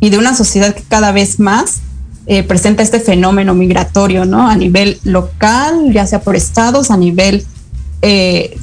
[0.00, 1.80] y de una sociedad que cada vez más
[2.26, 4.48] eh, presenta este fenómeno migratorio, ¿no?
[4.48, 7.44] A nivel local, ya sea por estados, a nivel
[8.00, 8.58] eh,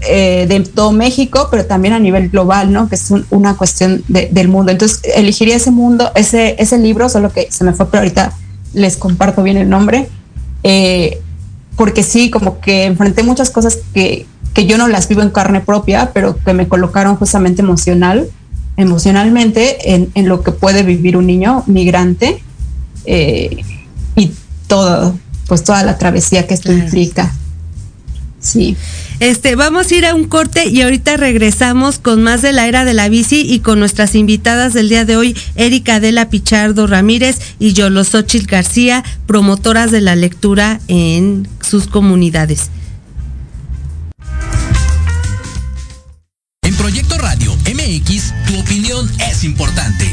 [0.00, 2.88] eh, de todo México, pero también a nivel global, ¿no?
[2.88, 4.72] Que es una cuestión del mundo.
[4.72, 8.32] Entonces, elegiría ese mundo, ese, ese libro, solo que se me fue, pero ahorita
[8.72, 10.08] les comparto bien el nombre,
[11.76, 15.60] porque sí, como que enfrenté muchas cosas que, que yo no las vivo en carne
[15.60, 18.28] propia, pero que me colocaron justamente emocional,
[18.76, 22.42] emocionalmente en, en lo que puede vivir un niño migrante
[23.04, 23.64] eh,
[24.16, 24.32] y
[24.66, 27.32] todo, pues toda la travesía que esto implica.
[28.42, 28.76] Sí.
[29.20, 32.84] Este, vamos a ir a un corte y ahorita regresamos con más de la era
[32.84, 37.38] de la bici y con nuestras invitadas del día de hoy, Erika Adela Pichardo Ramírez
[37.60, 42.68] y Yolosochil García, promotoras de la lectura en sus comunidades.
[46.82, 50.12] Proyecto Radio MX, tu opinión es importante.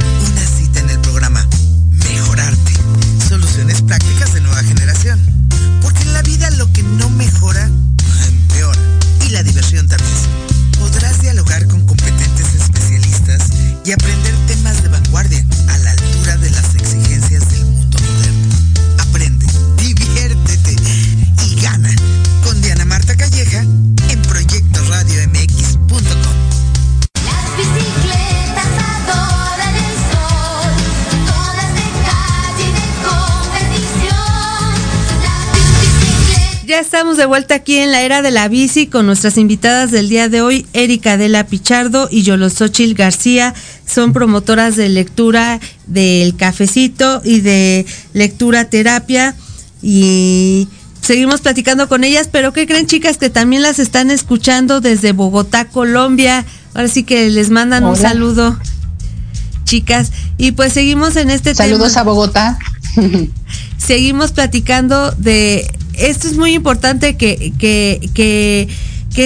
[5.81, 7.69] Porque en la vida lo que no mejora,
[8.27, 8.79] empeora.
[9.25, 10.11] Y la diversión también.
[10.79, 13.49] Podrás dialogar con competentes especialistas
[13.85, 15.45] y aprender temas de vanguardia
[36.71, 40.07] Ya estamos de vuelta aquí en la era de la bici con nuestras invitadas del
[40.07, 43.53] día de hoy, Erika Adela Pichardo y Yolosochil García.
[43.85, 49.35] Son promotoras de lectura del cafecito y de lectura terapia.
[49.81, 50.69] Y
[51.01, 55.65] seguimos platicando con ellas, pero ¿qué creen chicas que también las están escuchando desde Bogotá,
[55.65, 56.45] Colombia?
[56.73, 58.57] Ahora sí que les mandan un saludo,
[59.65, 60.13] chicas.
[60.37, 62.59] Y pues seguimos en este Saludos tema a Bogotá.
[63.77, 65.69] seguimos platicando de
[66.01, 68.67] esto es muy importante que, que, que,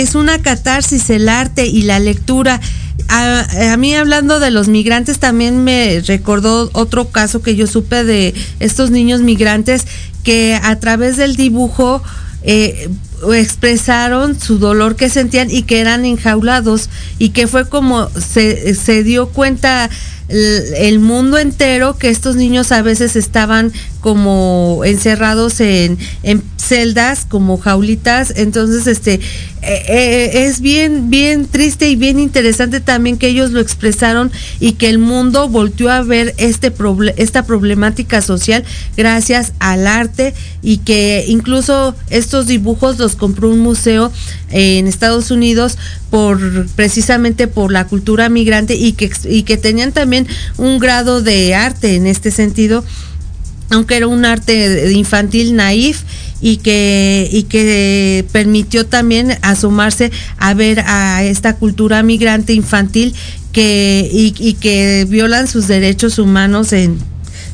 [0.01, 2.59] es una catarsis el arte y la lectura.
[3.07, 8.03] A, a mí hablando de los migrantes también me recordó otro caso que yo supe
[8.03, 9.85] de estos niños migrantes
[10.23, 12.01] que a través del dibujo
[12.43, 12.89] eh,
[13.33, 19.03] expresaron su dolor que sentían y que eran enjaulados y que fue como se, se
[19.03, 19.89] dio cuenta
[20.27, 23.71] el mundo entero, que estos niños a veces estaban
[24.01, 25.97] como encerrados en,
[26.57, 29.19] celdas, como jaulitas, entonces este
[29.61, 34.73] eh, eh, es bien, bien triste y bien interesante también que ellos lo expresaron y
[34.73, 36.73] que el mundo volvió a ver este
[37.17, 38.63] esta problemática social
[38.97, 44.11] gracias al arte y que incluso estos dibujos los compró un museo
[44.49, 45.77] en Estados Unidos
[46.09, 50.14] por precisamente por la cultura migrante y que, y que tenían también
[50.57, 52.83] un grado de arte en este sentido
[53.69, 56.03] aunque era un arte infantil naif
[56.41, 63.15] y que, y que permitió también asomarse a ver a esta cultura migrante infantil
[63.51, 66.99] que, y, que violan sus derechos humanos en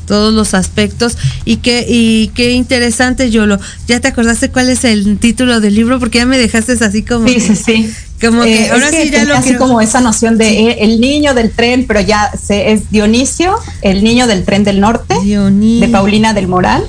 [0.06, 5.18] todos los aspectos y qué y qué interesante Yolo ya te acordaste cuál es el
[5.18, 8.70] título del libro porque ya me dejaste así como sí sí sí como que eh,
[8.70, 12.00] ahora sí ya lo así como esa noción de eh, el niño del tren, pero
[12.00, 16.84] ya se, es Dionisio, el niño del tren del norte, de Paulina del Moral.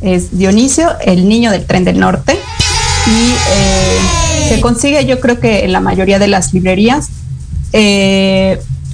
[0.00, 2.36] Es Dionisio, el niño del tren del norte.
[3.06, 7.08] Y eh, se consigue yo creo que en la mayoría de las librerías.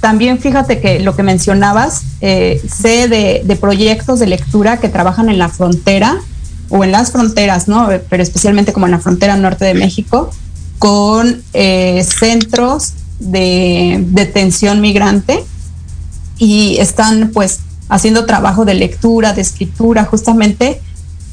[0.03, 5.39] También fíjate que lo que mencionabas, sé de, de proyectos de lectura que trabajan en
[5.39, 6.21] la frontera
[6.69, 7.89] o en las fronteras, ¿no?
[8.11, 10.31] Pero especialmente como en la frontera norte de México,
[10.81, 15.45] con eh, centros de detención migrante
[16.37, 20.81] y están pues haciendo trabajo de lectura, de escritura, justamente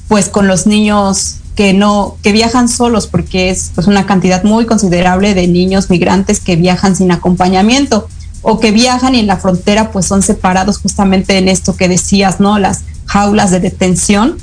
[0.08, 4.68] pues con los niños que no, que viajan solos, porque es pues, una cantidad muy
[4.68, 8.08] considerable de niños migrantes que viajan sin acompañamiento
[8.42, 12.40] o que viajan y en la frontera pues son separados justamente en esto que decías,
[12.40, 12.58] ¿no?
[12.58, 14.38] Las jaulas de detención.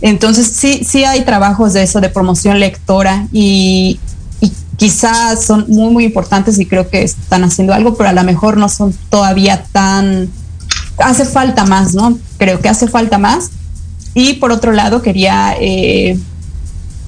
[0.00, 3.98] Entonces sí, sí hay trabajos de eso, de promoción lectora y,
[4.76, 8.56] quizás son muy, muy importantes y creo que están haciendo algo, pero a lo mejor
[8.56, 10.30] no son todavía tan...
[10.98, 12.16] Hace falta más, ¿no?
[12.38, 13.50] Creo que hace falta más.
[14.14, 16.16] Y por otro lado, quería eh,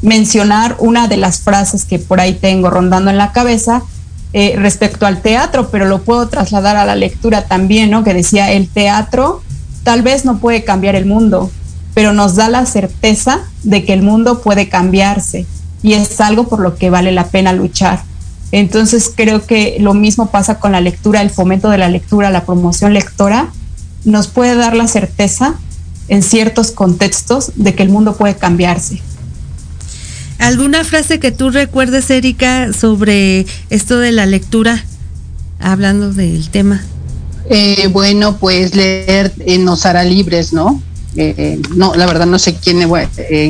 [0.02, 3.84] mencionar una de las frases que por ahí tengo rondando en la cabeza
[4.32, 8.04] eh, respecto al teatro, pero lo puedo trasladar a la lectura también, ¿no?
[8.04, 9.42] Que decía, el teatro
[9.82, 11.50] tal vez no puede cambiar el mundo,
[11.94, 15.46] pero nos da la certeza de que el mundo puede cambiarse
[15.82, 18.02] y es algo por lo que vale la pena luchar.
[18.52, 22.44] Entonces creo que lo mismo pasa con la lectura, el fomento de la lectura, la
[22.44, 23.48] promoción lectora,
[24.04, 25.54] nos puede dar la certeza
[26.08, 29.00] en ciertos contextos de que el mundo puede cambiarse.
[30.40, 34.84] ¿Alguna frase que tú recuerdes, Erika, sobre esto de la lectura,
[35.58, 36.82] hablando del tema?
[37.48, 40.82] Eh, bueno, pues leer eh, nos hará libres, ¿no?
[41.16, 42.88] Eh, no, la verdad no sé quién,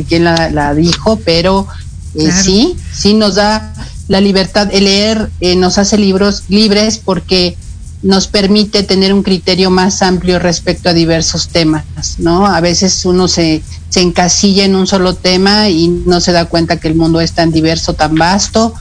[0.08, 1.66] quién la, la, dijo, pero
[2.14, 3.72] eh, sí, sí nos da
[4.08, 4.68] la libertad.
[4.72, 7.56] El leer eh, nos hace libros libres porque
[8.02, 11.84] nos permite tener un criterio más amplio respecto a diversos temas,
[12.18, 12.46] ¿no?
[12.46, 16.78] A veces uno se, se encasilla en un solo tema y no se da cuenta
[16.78, 18.72] que el mundo es tan diverso, tan vasto,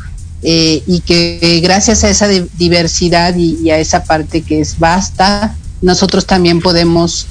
[0.41, 6.25] eh, y que gracias a esa diversidad y, a esa parte que es vasta, nosotros
[6.25, 7.27] también podemos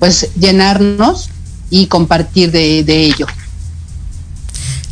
[0.00, 1.30] pues llenarnos
[1.70, 3.26] y compartir de ello.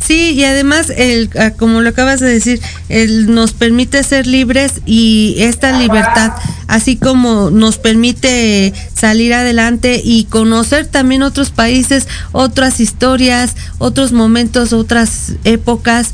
[0.05, 4.73] Sí, y además, el, ah, como lo acabas de decir, el, nos permite ser libres
[4.85, 6.33] y esta libertad,
[6.67, 14.73] así como nos permite salir adelante y conocer también otros países, otras historias, otros momentos,
[14.73, 16.11] otras épocas,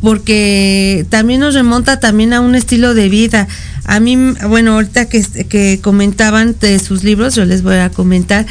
[0.00, 3.48] porque también nos remonta también a un estilo de vida.
[3.84, 4.16] A mí,
[4.48, 8.46] bueno, ahorita que, que comentaban de sus libros, yo les voy a comentar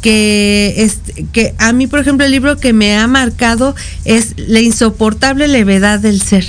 [0.00, 0.98] que, es,
[1.32, 3.74] que a mí, por ejemplo, el libro que me ha marcado
[4.04, 6.44] es La insoportable levedad del ser.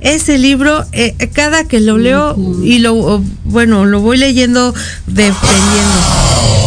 [0.00, 4.74] Ese libro, eh, cada que lo leo y lo, bueno, lo voy leyendo
[5.06, 6.21] dependiendo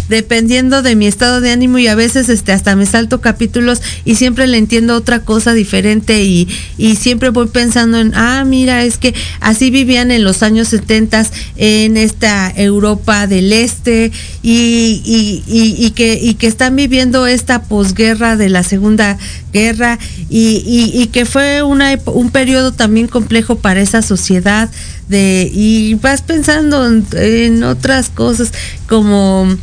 [0.09, 4.16] dependiendo de mi estado de ánimo y a veces este hasta me salto capítulos y
[4.16, 6.47] siempre le entiendo otra cosa diferente y,
[6.78, 11.26] y siempre voy pensando en, ah, mira, es que así vivían en los años 70
[11.57, 14.11] en esta Europa del Este
[14.43, 19.18] y, y, y, que, y que están viviendo esta posguerra de la Segunda
[19.53, 19.97] Guerra
[20.30, 24.70] y, y que fue una, un periodo también complejo para esa sociedad
[25.07, 28.51] de y vas pensando en otras cosas
[28.88, 29.55] como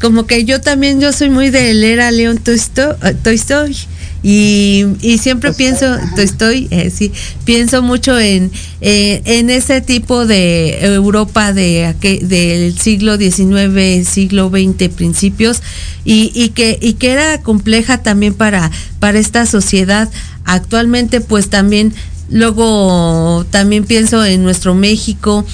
[0.00, 3.76] como que yo también, yo soy muy de leer a León Tolstoy,
[4.20, 7.12] y, y siempre pienso, estoy, eh, sí,
[7.44, 14.88] pienso mucho en, eh, en ese tipo de Europa de del siglo XIX, siglo XX,
[14.88, 15.62] principios,
[16.04, 20.08] y, y, que, y que era compleja también para, para esta sociedad.
[20.44, 21.94] Actualmente, pues también,
[22.28, 25.46] luego también pienso en nuestro México,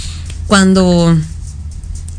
[0.46, 1.14] cuando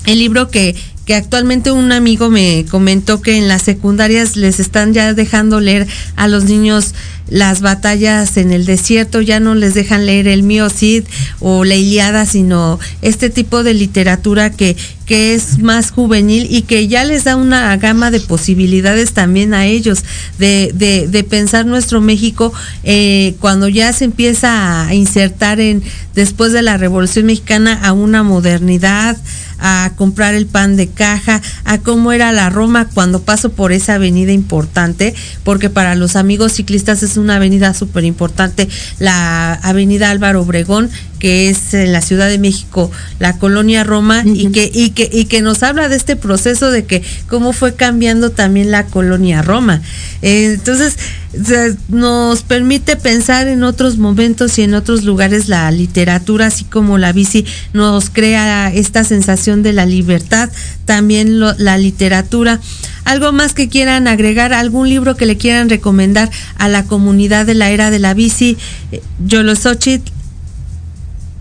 [0.06, 0.76] el libro que,
[1.06, 5.88] que actualmente un amigo me comentó que en las secundarias les están ya dejando leer
[6.16, 6.94] a los niños
[7.28, 11.06] las batallas en el desierto, ya no les dejan leer el mío Cid
[11.40, 16.88] o la Iliada, sino este tipo de literatura que, que es más juvenil y que
[16.88, 20.04] ya les da una gama de posibilidades también a ellos
[20.38, 22.54] de, de, de pensar nuestro México
[22.84, 25.84] eh, cuando ya se empieza a insertar en
[26.14, 29.18] después de la Revolución Mexicana a una modernidad,
[29.60, 33.96] a comprar el pan de caja, a cómo era la Roma cuando paso por esa
[33.96, 38.68] avenida importante, porque para los amigos ciclistas es una avenida súper importante,
[39.00, 40.90] la avenida Álvaro Obregón,
[41.20, 45.26] que es en la Ciudad de México, la colonia Roma, y, que, y, que, y
[45.26, 49.82] que nos habla de este proceso de que cómo fue cambiando también la colonia Roma.
[50.22, 50.98] Eh, entonces,
[51.44, 56.98] se- nos permite pensar en otros momentos y en otros lugares la literatura, así como
[56.98, 60.50] la bici, nos crea esta sensación de la libertad,
[60.86, 62.60] también la literatura.
[63.04, 64.54] ¿Algo más que quieran agregar?
[64.54, 68.58] ¿Algún libro que le quieran recomendar a la comunidad de la era de la bici?
[68.92, 70.12] Eh, Yolosochitl.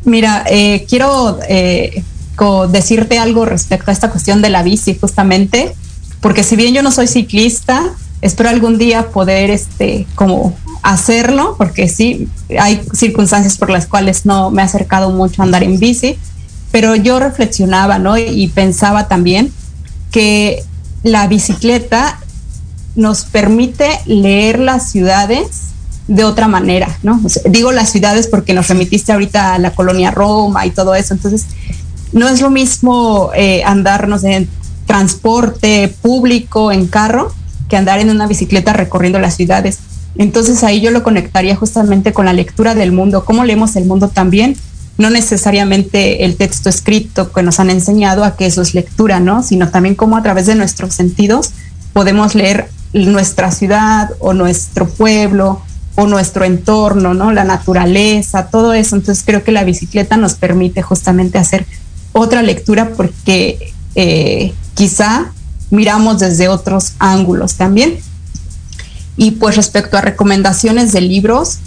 [0.05, 2.05] Mira, eh, quiero eh,
[2.71, 5.75] decirte algo respecto a esta cuestión de la bici, justamente,
[6.21, 11.89] porque si bien yo no soy ciclista, espero algún día poder, este, como hacerlo, porque
[11.89, 12.29] sí,
[12.59, 16.19] hay circunstancias por las cuales no me he acercado mucho a andar en bici,
[16.75, 18.19] pero yo reflexionaba, ¿no?
[18.19, 19.53] Y pensaba también
[20.11, 20.65] que
[21.05, 22.19] la bicicleta
[22.97, 25.69] nos permite leer las ciudades
[26.09, 27.21] de otra manera, ¿no?
[27.49, 31.47] Digo las ciudades porque nos remitiste ahorita a la colonia Roma y todo eso, entonces
[32.13, 34.49] no es lo mismo eh, andarnos en
[34.85, 37.33] transporte público, en carro,
[37.69, 39.79] que andar en una bicicleta recorriendo las ciudades.
[40.17, 44.09] Entonces ahí yo lo conectaría justamente con la lectura del mundo, cómo leemos el mundo
[44.09, 44.57] también,
[44.97, 49.43] no necesariamente el texto escrito que nos han enseñado a que eso es lectura, ¿no?
[49.43, 51.51] Sino también cómo a través de nuestros sentidos
[51.93, 55.63] podemos leer nuestra ciudad o nuestro pueblo
[55.97, 57.33] o nuestro entorno, ¿no?
[57.33, 58.97] La naturaleza, todo eso.
[58.97, 61.67] Entonces creo que la bicicleta nos permite justamente hacer
[62.13, 65.33] otra lectura porque eh, quizá
[65.71, 67.99] miramos desde otros ángulos también.
[69.17, 71.59] Y pues respecto a recomendaciones de libros,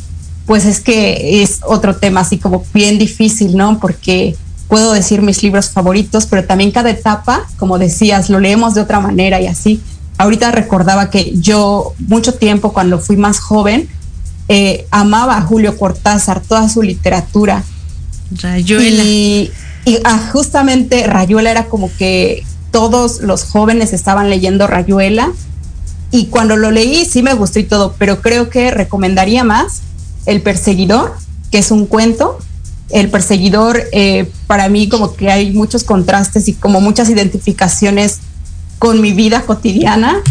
[0.48, 3.80] pues es que es otro tema así como bien difícil, ¿no?
[3.80, 4.36] Porque
[4.70, 9.02] puedo decir mis libros favoritos, pero también cada etapa, como decías, lo leemos de otra
[9.02, 9.82] manera y así.
[10.18, 13.90] Ahorita recordaba que yo mucho tiempo cuando fui más joven
[14.48, 17.64] eh, amaba a Julio Cortázar, toda su literatura.
[18.32, 19.04] Rayuela.
[19.04, 19.52] Y,
[19.86, 25.32] y, ah, justamente Rayuela era como que todos los jóvenes estaban leyendo Rayuela
[26.12, 29.82] y cuando lo leí sí me gustó y todo, pero creo que recomendaría más
[30.28, 31.16] El Perseguidor,
[31.50, 32.38] que es un cuento.
[32.90, 38.20] El Perseguidor, eh, para mí como que hay muchos contrastes y como muchas identificaciones
[38.78, 40.22] con mi vida cotidiana.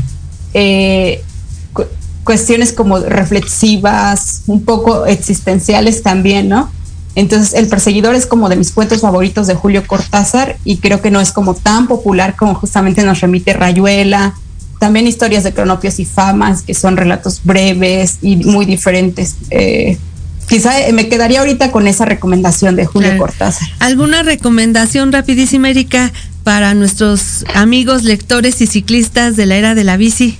[0.54, 1.24] Eh,
[1.72, 1.84] cu
[2.24, 6.70] cuestiones como reflexivas, un poco existenciales también, ¿no?
[7.14, 11.10] Entonces, El Perseguidor es como de mis cuentos favoritos de Julio Cortázar y creo que
[11.10, 14.34] no es como tan popular como justamente nos remite Rayuela.
[14.78, 19.36] También historias de cronopios y famas, que son relatos breves y muy diferentes.
[19.50, 19.96] Eh,
[20.48, 23.22] quizá me quedaría ahorita con esa recomendación de Julio Claro.
[23.22, 23.68] Cortázar.
[23.78, 26.12] ¿Alguna recomendación rapidísima, Erika,
[26.44, 30.36] para nuestros amigos lectores y ciclistas de la era de la bici?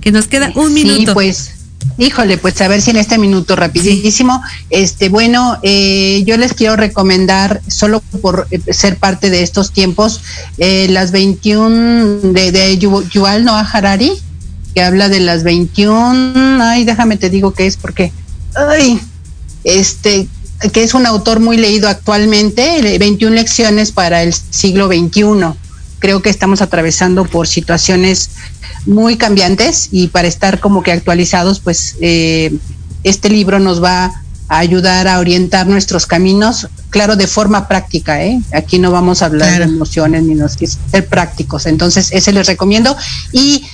[0.00, 0.96] Que nos queda un minuto.
[0.96, 1.54] Sí, pues,
[1.98, 6.76] híjole, pues a ver si en este minuto rapidísimo, este, bueno, eh, yo les quiero
[6.76, 10.20] recomendar, solo por eh, ser parte de estos tiempos,
[10.58, 14.12] eh, las 21 de, de Yu- Yuval Noah Harari,
[14.74, 18.12] que habla de las 21, ay, déjame te digo qué es, porque,
[18.56, 19.00] ay,
[19.62, 20.26] este,
[20.72, 25.54] que es un autor muy leído actualmente, eh, 21 lecciones para el siglo XXI.
[26.04, 28.28] Creo que estamos atravesando por situaciones
[28.84, 32.54] muy cambiantes y para estar como que actualizados, pues eh,
[33.04, 34.12] este libro nos va
[34.48, 38.38] a ayudar a orientar nuestros caminos, claro, de forma práctica, ¿eh?
[38.52, 41.64] Aquí no vamos a hablar de emociones ni nos que ser prácticos.
[41.64, 42.94] Entonces, ese les recomiendo.
[43.32, 43.64] Y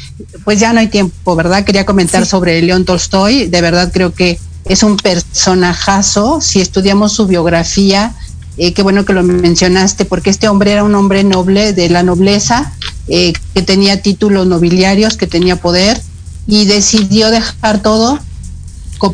[0.45, 1.65] pues ya no hay tiempo, ¿verdad?
[1.65, 3.49] Quería comentar sobre León Tolstoy.
[3.49, 6.41] De verdad creo que es un personajazo.
[6.41, 8.15] Si estudiamos su biografía,
[8.57, 12.03] eh, qué bueno que lo mencionaste, porque este hombre era un hombre noble de la
[12.03, 12.73] nobleza,
[13.09, 16.01] eh, que tenía títulos nobiliarios, que tenía poder,
[16.47, 18.19] y decidió dejar todo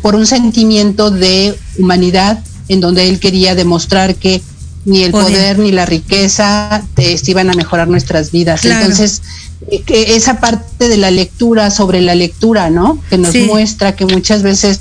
[0.01, 4.41] por un sentimiento de humanidad, en donde él quería demostrar que
[4.85, 5.27] ni el Poder.
[5.27, 8.61] poder, ni la riqueza eh, iban a mejorar nuestras vidas.
[8.61, 8.81] Claro.
[8.81, 9.21] Entonces,
[9.69, 9.83] eh,
[10.15, 12.97] esa parte de la lectura sobre la lectura, ¿no?
[13.09, 13.41] Que nos Sí.
[13.41, 14.79] muestra que muchas veces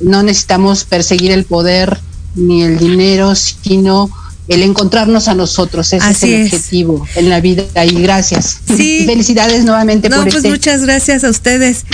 [0.00, 2.00] no necesitamos perseguir el poder
[2.34, 4.10] ni el dinero, sino
[4.48, 6.52] el encontrarnos a nosotros, ese Así es el es.
[6.52, 8.58] objetivo en la vida y gracias.
[8.76, 9.04] Sí.
[9.06, 11.84] Felicidades nuevamente No, por pues este muchas gracias a ustedes.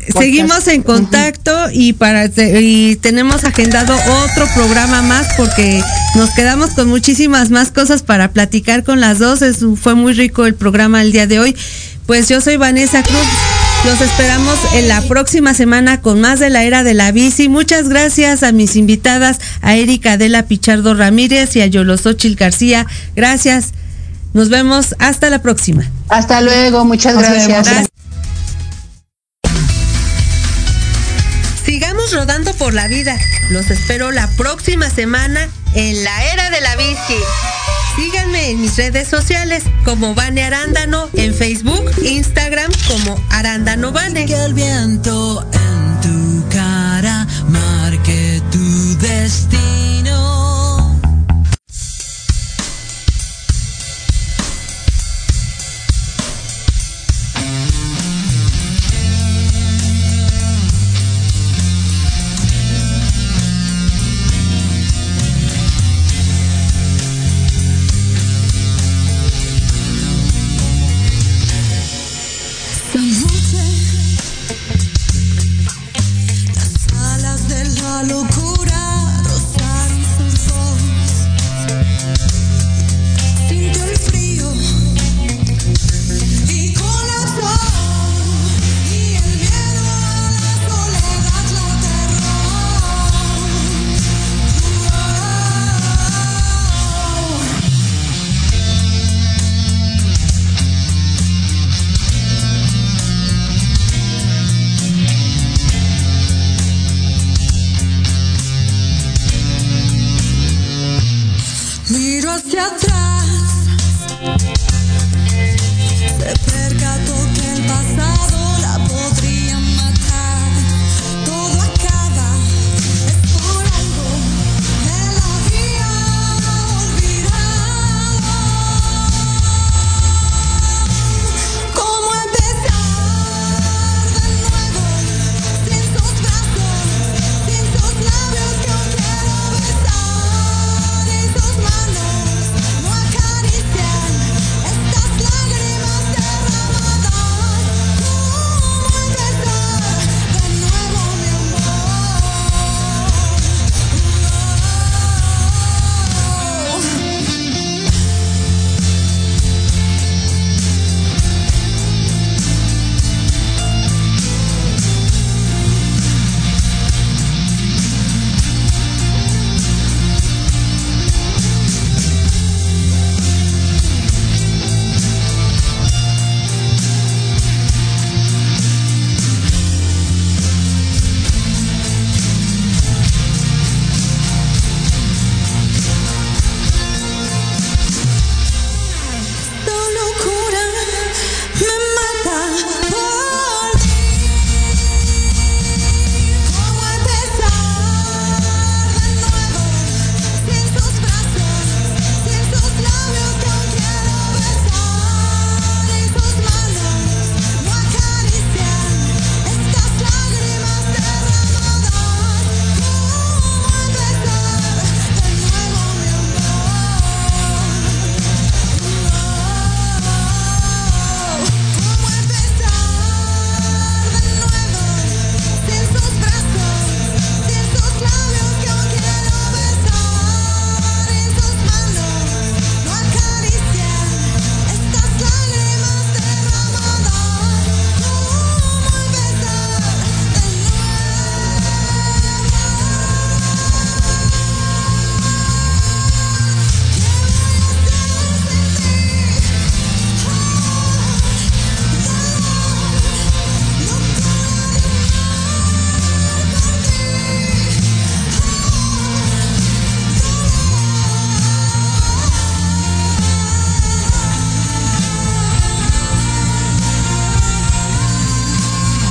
[0.00, 0.18] Podcast.
[0.24, 3.94] Seguimos en contacto y para y tenemos agendado
[4.24, 5.80] otro programa más porque
[6.16, 9.42] nos quedamos con muchísimas más cosas para platicar con las dos.
[9.42, 11.54] Es- fue muy rico el programa el día de hoy.
[12.06, 13.26] Pues yo soy Vanessa Cruz.
[13.84, 17.48] Los esperamos en la próxima semana con más de la era de la bici.
[17.48, 22.86] Muchas gracias a mis invitadas, a Erika Adela Pichardo Ramírez y a Yolosochil García.
[23.16, 23.72] Gracias.
[24.34, 25.90] Nos vemos hasta la próxima.
[26.08, 27.48] Hasta luego, muchas gracias.
[27.48, 27.88] Gracias.
[31.64, 33.16] Sigamos rodando por la vida.
[33.48, 37.16] Los espero la próxima semana en la era de la bici.
[37.96, 44.26] Síganme en mis redes sociales como Vane Arándano en Facebook, Instagram como Arándano Vane.